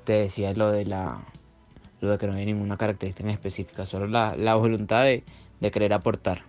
te 0.04 0.14
decía 0.14 0.54
lo 0.54 0.72
de 0.72 0.86
la 0.86 1.20
lo 2.00 2.10
de 2.10 2.18
que 2.18 2.26
no 2.26 2.34
hay 2.34 2.46
ninguna 2.46 2.76
característica 2.76 3.28
en 3.28 3.34
específica, 3.34 3.86
solo 3.86 4.06
la, 4.06 4.34
la 4.36 4.54
voluntad 4.56 5.04
de, 5.04 5.24
de, 5.60 5.70
querer 5.70 5.92
aportar. 5.92 6.42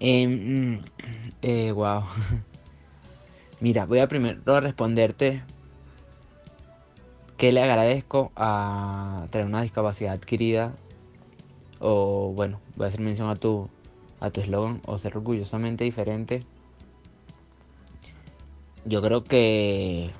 Eh, 0.00 0.80
eh, 1.42 1.72
wow. 1.76 2.04
Mira, 3.60 3.84
voy 3.84 3.98
a 3.98 4.08
primero 4.08 4.60
responderte 4.60 5.42
¿Qué 7.40 7.52
le 7.52 7.62
agradezco 7.62 8.32
a 8.36 9.26
tener 9.30 9.46
una 9.46 9.62
discapacidad 9.62 10.12
adquirida? 10.12 10.74
O 11.78 12.34
bueno, 12.34 12.60
voy 12.76 12.84
a 12.84 12.88
hacer 12.88 13.00
mención 13.00 13.30
a 13.30 13.36
tu 13.36 13.66
a 14.20 14.30
tu 14.30 14.42
eslogan 14.42 14.82
o 14.84 14.98
ser 14.98 15.16
orgullosamente 15.16 15.84
diferente. 15.84 16.42
Yo 18.84 19.00
creo 19.00 19.24
que 19.24 20.10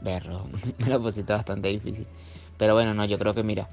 verlo, 0.00 0.46
me 0.78 0.86
lo 0.88 1.02
pusiste 1.02 1.30
bastante 1.30 1.68
difícil. 1.68 2.06
Pero 2.56 2.72
bueno, 2.72 2.94
no, 2.94 3.04
yo 3.04 3.18
creo 3.18 3.34
que 3.34 3.42
mira, 3.42 3.68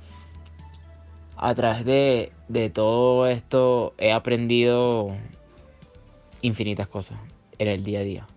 a 1.44 1.56
través 1.56 1.86
de, 1.86 2.32
de 2.48 2.70
todo 2.70 3.28
esto 3.28 3.94
he 3.98 4.12
aprendido 4.12 5.16
infinitas 6.42 6.88
cosas 6.88 7.20
en 7.60 7.68
el 7.68 7.84
día 7.84 8.00
a 8.00 8.04
día. 8.04 8.28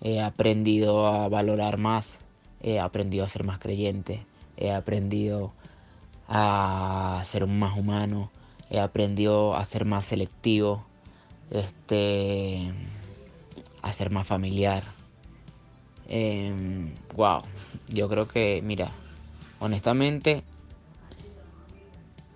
He 0.00 0.20
aprendido 0.20 1.06
a 1.06 1.28
valorar 1.28 1.76
más 1.76 2.18
he 2.62 2.78
aprendido 2.78 3.24
a 3.24 3.28
ser 3.28 3.44
más 3.44 3.58
creyente, 3.58 4.24
he 4.56 4.72
aprendido 4.72 5.52
a 6.28 7.22
ser 7.24 7.46
más 7.46 7.76
humano, 7.78 8.30
he 8.68 8.78
aprendido 8.78 9.54
a 9.56 9.64
ser 9.64 9.84
más 9.84 10.04
selectivo, 10.04 10.84
este, 11.50 12.72
a 13.82 13.92
ser 13.92 14.10
más 14.10 14.26
familiar. 14.26 14.84
wow, 16.06 16.08
em, 16.08 16.94
yo 17.88 18.08
creo 18.08 18.28
que, 18.28 18.60
mira, 18.62 18.92
honestamente, 19.58 20.44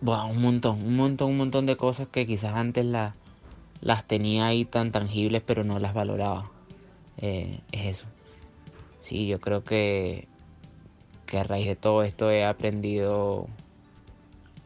wow, 0.05 0.29
un 0.29 0.43
montón, 0.43 0.83
un 0.83 0.97
montón, 0.97 1.31
un 1.31 1.39
montón 1.39 1.65
de 1.65 1.77
cosas 1.79 2.09
que 2.09 2.27
quizás 2.27 2.55
antes 2.55 2.85
las 2.85 4.07
tenía 4.07 4.47
ahí 4.47 4.67
tan 4.67 4.93
tangibles, 4.93 5.43
pero 5.45 5.65
no 5.65 5.79
las 5.79 5.95
valoraba. 5.95 6.51
Eh, 7.17 7.61
es 7.73 7.97
eso. 7.97 8.07
Sí, 9.01 9.27
yo 9.27 9.41
creo 9.41 9.65
que, 9.65 10.29
que 11.25 11.39
a 11.39 11.45
raíz 11.45 11.67
de 11.67 11.77
todo 11.77 12.03
esto 12.03 12.31
he 12.31 12.45
aprendido 12.45 13.47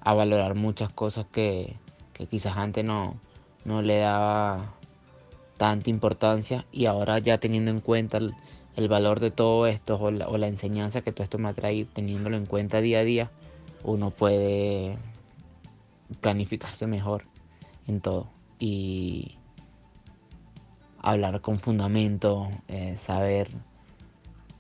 a 0.01 0.15
valorar 0.15 0.57
muchas 0.57 0.93
cosas 0.93 1.27
que, 1.31 1.77
que 2.15 2.27
quizás 2.27 2.57
antes 2.57 2.85
no, 2.85 3.15
no 3.65 3.81
le 3.81 3.99
daba 3.99 4.75
tanta 5.57 5.89
importancia 5.91 6.67
y 6.73 6.87
ahora 6.87 7.21
ya 7.21 7.39
teniendo 7.39 7.71
en 7.71 7.81
cuenta 7.81 8.19
el, 8.19 8.89
valor 8.89 9.21
de 9.21 9.31
todo 9.31 9.67
esto 9.67 9.99
o 10.01 10.11
la, 10.11 10.49
enseñanza 10.49 11.01
que 11.01 11.13
todo 11.13 11.25
esto 11.25 11.39
me 11.39 11.49
ha 11.49 11.53
traído, 11.53 11.89
teniéndolo 11.93 12.37
en 12.37 12.47
cuenta 12.47 12.81
día 12.81 13.01
a 13.01 13.05
día, 13.05 13.31
uno 13.85 14.11
puede 14.11 14.99
planificarse 16.21 16.87
mejor 16.87 17.25
en 17.87 18.01
todo 18.01 18.29
y 18.59 19.37
hablar 21.01 21.41
con 21.41 21.57
fundamento, 21.57 22.49
eh, 22.69 22.97
saber 22.99 23.49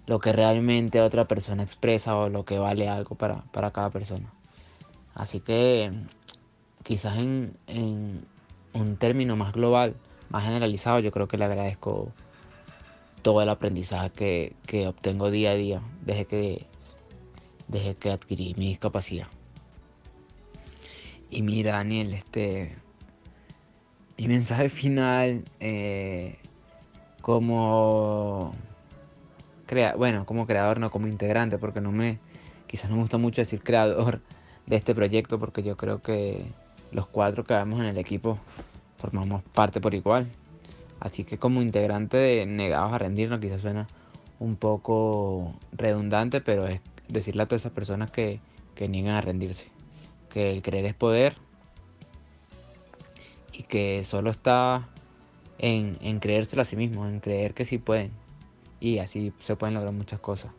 lo 0.06 0.18
que 0.20 0.32
realmente 0.32 1.00
otra 1.00 1.24
persona 1.24 1.62
expresa 1.62 2.16
o 2.16 2.28
lo 2.28 2.44
que 2.44 2.58
vale 2.58 2.88
algo 2.88 3.16
para, 3.16 3.44
cada 3.52 3.90
persona. 3.90 4.30
Así 5.14 5.40
que 5.40 5.92
quizás 6.84 7.18
en, 7.18 7.56
en 7.66 8.24
un 8.72 8.96
término 8.96 9.36
más 9.36 9.52
global, 9.52 9.96
más 10.30 10.44
generalizado, 10.44 11.00
yo 11.00 11.10
creo 11.10 11.28
que 11.28 11.36
le 11.36 11.44
agradezco 11.44 12.12
todo 13.22 13.42
el 13.42 13.48
aprendizaje 13.48 14.54
que, 14.66 14.86
obtengo 14.86 15.30
día 15.30 15.50
a 15.50 15.54
día 15.54 15.82
desde 16.02 16.24
que, 16.26 16.64
desde 17.68 17.94
que 17.96 18.10
adquirí 18.10 18.54
mi 18.56 18.68
discapacidad. 18.68 19.26
Y 21.30 21.42
mira, 21.42 21.72
Daniel, 21.72 22.14
este. 22.14 22.74
Mi 24.16 24.28
mensaje 24.28 24.70
final, 24.70 25.44
eh, 25.60 26.38
como. 27.20 28.54
Crea, 29.66 29.94
bueno, 29.96 30.24
como 30.24 30.46
creador, 30.46 30.80
no 30.80 30.90
como 30.90 31.06
integrante, 31.06 31.58
porque 31.58 31.80
no 31.80 31.92
me. 31.92 32.18
Quizás 32.66 32.90
no 32.90 32.96
me 32.96 33.02
gusta 33.02 33.18
mucho 33.18 33.40
decir 33.40 33.62
creador 33.62 34.20
de 34.66 34.76
este 34.76 34.94
proyecto, 34.94 35.38
porque 35.38 35.62
yo 35.62 35.76
creo 35.76 36.00
que 36.02 36.46
los 36.92 37.06
cuatro 37.06 37.44
que 37.44 37.54
vemos 37.54 37.80
en 37.80 37.86
el 37.86 37.98
equipo 37.98 38.38
formamos 38.96 39.42
parte 39.42 39.80
por 39.80 39.94
igual. 39.94 40.26
Así 41.00 41.24
que 41.24 41.38
como 41.38 41.62
integrante 41.62 42.44
Negados 42.46 42.92
a 42.92 42.98
Rendirnos, 42.98 43.40
quizás 43.40 43.60
suena 43.60 43.86
un 44.38 44.56
poco 44.56 45.54
redundante, 45.72 46.40
pero 46.40 46.66
es 46.66 46.80
decirle 47.08 47.42
a 47.42 47.46
todas 47.46 47.62
esas 47.62 47.72
personas 47.72 48.10
que, 48.10 48.40
que 48.74 48.88
niegan 48.88 49.14
a 49.14 49.20
rendirse. 49.20 49.66
Que 50.30 50.52
el 50.52 50.62
creer 50.62 50.86
es 50.86 50.94
poder 50.94 51.36
y 53.52 53.62
que 53.64 54.04
solo 54.04 54.30
está 54.30 54.88
en, 55.58 55.96
en 56.00 56.20
creérselo 56.20 56.62
a 56.62 56.64
sí 56.64 56.76
mismo, 56.76 57.06
en 57.06 57.20
creer 57.20 57.54
que 57.54 57.64
sí 57.64 57.78
pueden. 57.78 58.12
Y 58.80 58.98
así 58.98 59.32
se 59.42 59.56
pueden 59.56 59.74
lograr 59.74 59.92
muchas 59.94 60.20
cosas. 60.20 60.52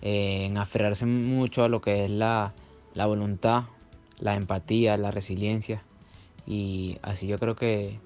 en 0.00 0.58
aferrarse 0.58 1.06
mucho 1.06 1.64
a 1.64 1.68
lo 1.68 1.80
que 1.80 2.04
es 2.04 2.10
la, 2.10 2.52
la 2.94 3.06
voluntad, 3.06 3.64
la 4.18 4.34
empatía, 4.36 4.96
la 4.96 5.10
resiliencia. 5.10 5.82
Y 6.46 6.98
así 7.02 7.26
yo 7.26 7.38
creo 7.38 7.56
que 7.56 7.98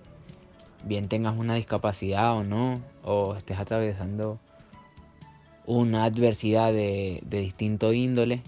bien 0.85 1.09
tengas 1.09 1.37
una 1.37 1.55
discapacidad 1.55 2.35
o 2.37 2.45
no, 2.45 2.81
o 3.03 3.35
estés 3.35 3.59
atravesando 3.59 4.39
una 5.67 6.05
adversidad 6.05 6.73
de, 6.73 7.21
distinto 7.29 7.93
índole, 7.93 8.43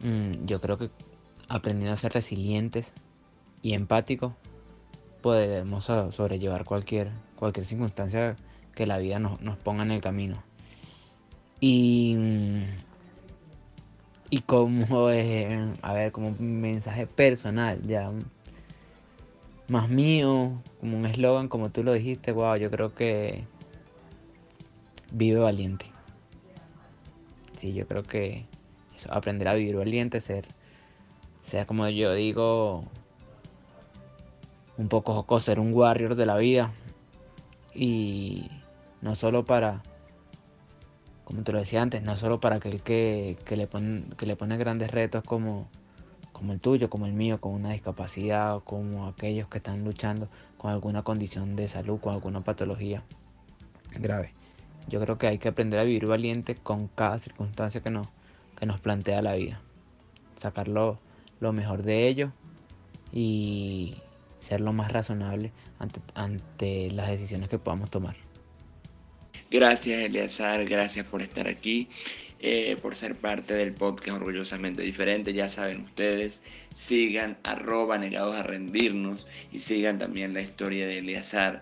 mm, 0.00 0.46
yo 0.46 0.60
creo 0.60 0.78
que 0.78 0.90
aprendiendo 1.54 1.94
a 1.94 1.96
ser 1.96 2.12
resilientes 2.12 2.92
y 3.62 3.74
empáticos, 3.74 4.34
podemos 5.22 5.84
sobrellevar 5.84 6.64
cualquier, 6.64 7.10
cualquier 7.36 7.64
circunstancia 7.64 8.36
que 8.74 8.86
la 8.86 8.98
vida 8.98 9.18
nos, 9.18 9.40
nos 9.40 9.56
ponga 9.56 9.84
en 9.84 9.92
el 9.92 10.00
camino. 10.00 10.42
Y 11.60 12.16
y 14.34 14.40
como, 14.40 15.10
eh, 15.12 15.72
a 15.82 15.92
ver, 15.92 16.10
como 16.10 16.28
un 16.28 16.60
mensaje 16.60 17.06
personal, 17.06 17.80
ya 17.86 18.10
más 19.68 19.88
mío, 19.88 20.60
como 20.80 20.96
un 20.98 21.06
eslogan, 21.06 21.48
como 21.48 21.70
tú 21.70 21.84
lo 21.84 21.92
dijiste, 21.92 22.32
wow, 22.32 22.56
yo 22.56 22.68
creo 22.68 22.92
que 22.92 23.44
vive 25.12 25.38
valiente. 25.38 25.86
Sí, 27.56 27.72
yo 27.72 27.86
creo 27.86 28.02
que 28.02 28.44
aprender 29.08 29.46
a 29.46 29.54
vivir 29.54 29.76
valiente, 29.76 30.20
ser, 30.20 30.46
sea 31.44 31.66
como 31.66 31.88
yo 31.88 32.14
digo, 32.14 32.84
un 34.76 34.88
poco 34.88 35.14
jocoso, 35.14 35.46
ser 35.46 35.60
un 35.60 35.72
warrior 35.72 36.14
de 36.14 36.26
la 36.26 36.36
vida. 36.36 36.72
Y 37.74 38.50
no 39.02 39.14
solo 39.14 39.44
para 39.44 39.82
como 41.24 41.42
te 41.42 41.52
lo 41.52 41.58
decía 41.58 41.82
antes, 41.82 42.02
no 42.02 42.16
solo 42.16 42.38
para 42.38 42.56
aquel 42.56 42.82
que, 42.82 43.36
le, 43.50 43.66
pone, 43.66 44.04
que 44.16 44.26
le 44.26 44.34
grandes 44.36 44.90
retos 44.90 45.24
como, 45.24 45.68
como 46.32 46.52
el 46.52 46.60
tuyo, 46.60 46.90
como 46.90 47.06
el 47.06 47.14
mío, 47.14 47.40
con 47.40 47.54
una 47.54 47.70
discapacidad, 47.70 48.56
o 48.56 48.60
como 48.60 49.06
aquellos 49.06 49.48
que 49.48 49.58
están 49.58 49.84
luchando 49.84 50.28
con 50.58 50.70
alguna 50.70 51.02
condición 51.02 51.56
de 51.56 51.66
salud, 51.66 51.98
con 51.98 52.12
alguna 52.12 52.40
patología 52.40 53.02
grave. 53.98 54.32
Yo 54.88 55.00
creo 55.00 55.16
que 55.16 55.26
hay 55.26 55.38
que 55.38 55.48
aprender 55.48 55.80
a 55.80 55.84
vivir 55.84 56.06
valiente 56.06 56.56
con 56.56 56.88
cada 56.88 57.18
circunstancia 57.18 57.80
que 57.80 57.90
nos, 57.90 58.08
que 58.58 58.66
nos 58.66 58.80
plantea 58.80 59.22
la 59.22 59.34
vida. 59.34 59.60
Sacar 60.36 60.68
lo, 61.44 61.52
mejor 61.52 61.82
de 61.82 62.08
ello 62.08 62.32
y 63.12 63.94
ser 64.40 64.60
lo 64.60 64.72
más 64.72 64.90
razonable 64.92 65.52
ante, 65.78 66.00
ante 66.14 66.90
las 66.90 67.08
decisiones 67.08 67.48
que 67.48 67.58
podamos 67.58 67.90
tomar. 67.90 68.16
Gracias, 69.50 70.00
Eleazar, 70.00 70.64
gracias 70.64 71.06
por 71.06 71.22
estar 71.22 71.46
aquí, 71.46 71.88
eh, 72.40 72.76
por 72.82 72.96
ser 72.96 73.14
parte 73.14 73.54
del 73.54 73.72
podcast 73.72 74.16
Orgullosamente 74.16 74.82
Diferente. 74.82 75.32
Ya 75.32 75.48
saben 75.48 75.82
ustedes, 75.82 76.40
sigan 76.74 77.38
arroba 77.44 77.96
negados 77.98 78.34
a 78.34 78.42
rendirnos 78.42 79.26
y 79.52 79.60
sigan 79.60 79.98
también 79.98 80.34
la 80.34 80.40
historia 80.40 80.86
de 80.86 80.98
Eleazar 80.98 81.60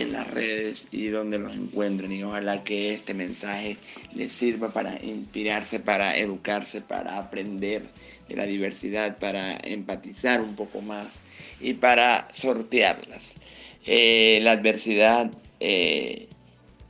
en 0.00 0.12
las 0.12 0.30
redes 0.30 0.88
y 0.90 1.08
donde 1.08 1.38
los 1.38 1.52
encuentren 1.52 2.12
y 2.12 2.22
ojalá 2.22 2.64
que 2.64 2.94
este 2.94 3.14
mensaje 3.14 3.76
les 4.14 4.32
sirva 4.32 4.72
para 4.72 5.02
inspirarse, 5.04 5.80
para 5.80 6.16
educarse, 6.16 6.80
para 6.80 7.18
aprender 7.18 7.82
de 8.28 8.36
la 8.36 8.46
diversidad, 8.46 9.18
para 9.18 9.56
empatizar 9.56 10.40
un 10.40 10.56
poco 10.56 10.80
más 10.80 11.08
y 11.60 11.74
para 11.74 12.28
sortearlas. 12.34 13.34
Eh, 13.84 14.40
la 14.42 14.52
adversidad 14.52 15.30
eh, 15.60 16.28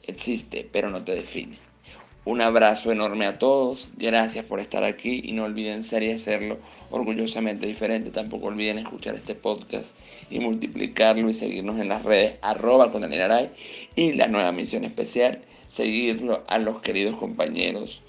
existe, 0.03 0.69
pero 0.71 0.91
no 0.91 1.03
te 1.03 1.15
define. 1.15 1.62
Un 2.25 2.41
abrazo 2.41 2.93
enorme 2.93 3.27
a 3.27 3.33
todos, 3.33 3.89
gracias 3.97 4.45
por 4.45 4.61
estar 4.61 4.85
aquí 4.85 5.21
y 5.25 5.33
no 5.33 5.43
olviden 5.43 5.83
ser 5.83 6.05
y 6.05 6.13
hacerlo 6.13 6.59
orgullosamente 6.93 7.67
diferente. 7.67 8.13
Tampoco 8.13 8.47
olviden 8.47 8.79
escuchar 8.79 9.17
este 9.17 9.35
podcast 9.35 9.97
y 10.31 10.39
multiplicarlo 10.39 11.29
y 11.29 11.35
seguirnos 11.35 11.81
en 11.81 11.89
las 11.89 12.05
redes 12.05 12.37
arroba 12.41 12.93
con 12.93 13.03
Aray 13.03 13.51
y 13.97 14.13
la 14.13 14.29
nueva 14.29 14.53
misión 14.53 14.85
especial, 14.85 15.41
seguirlo 15.67 16.45
a 16.47 16.59
los 16.59 16.81
queridos 16.81 17.17
compañeros 17.17 18.03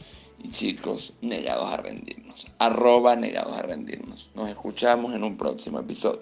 y 0.43 0.51
chicos 0.51 1.13
negados 1.21 1.73
a 1.73 1.77
rendirnos. 1.77 2.45
Arroba 2.59 3.15
negados 3.15 3.57
a 3.57 3.63
rendirnos. 3.63 4.29
Nos 4.35 4.47
escuchamos 4.47 5.15
en 5.15 5.23
un 5.23 5.37
próximo 5.37 5.79
episodio. 5.79 6.21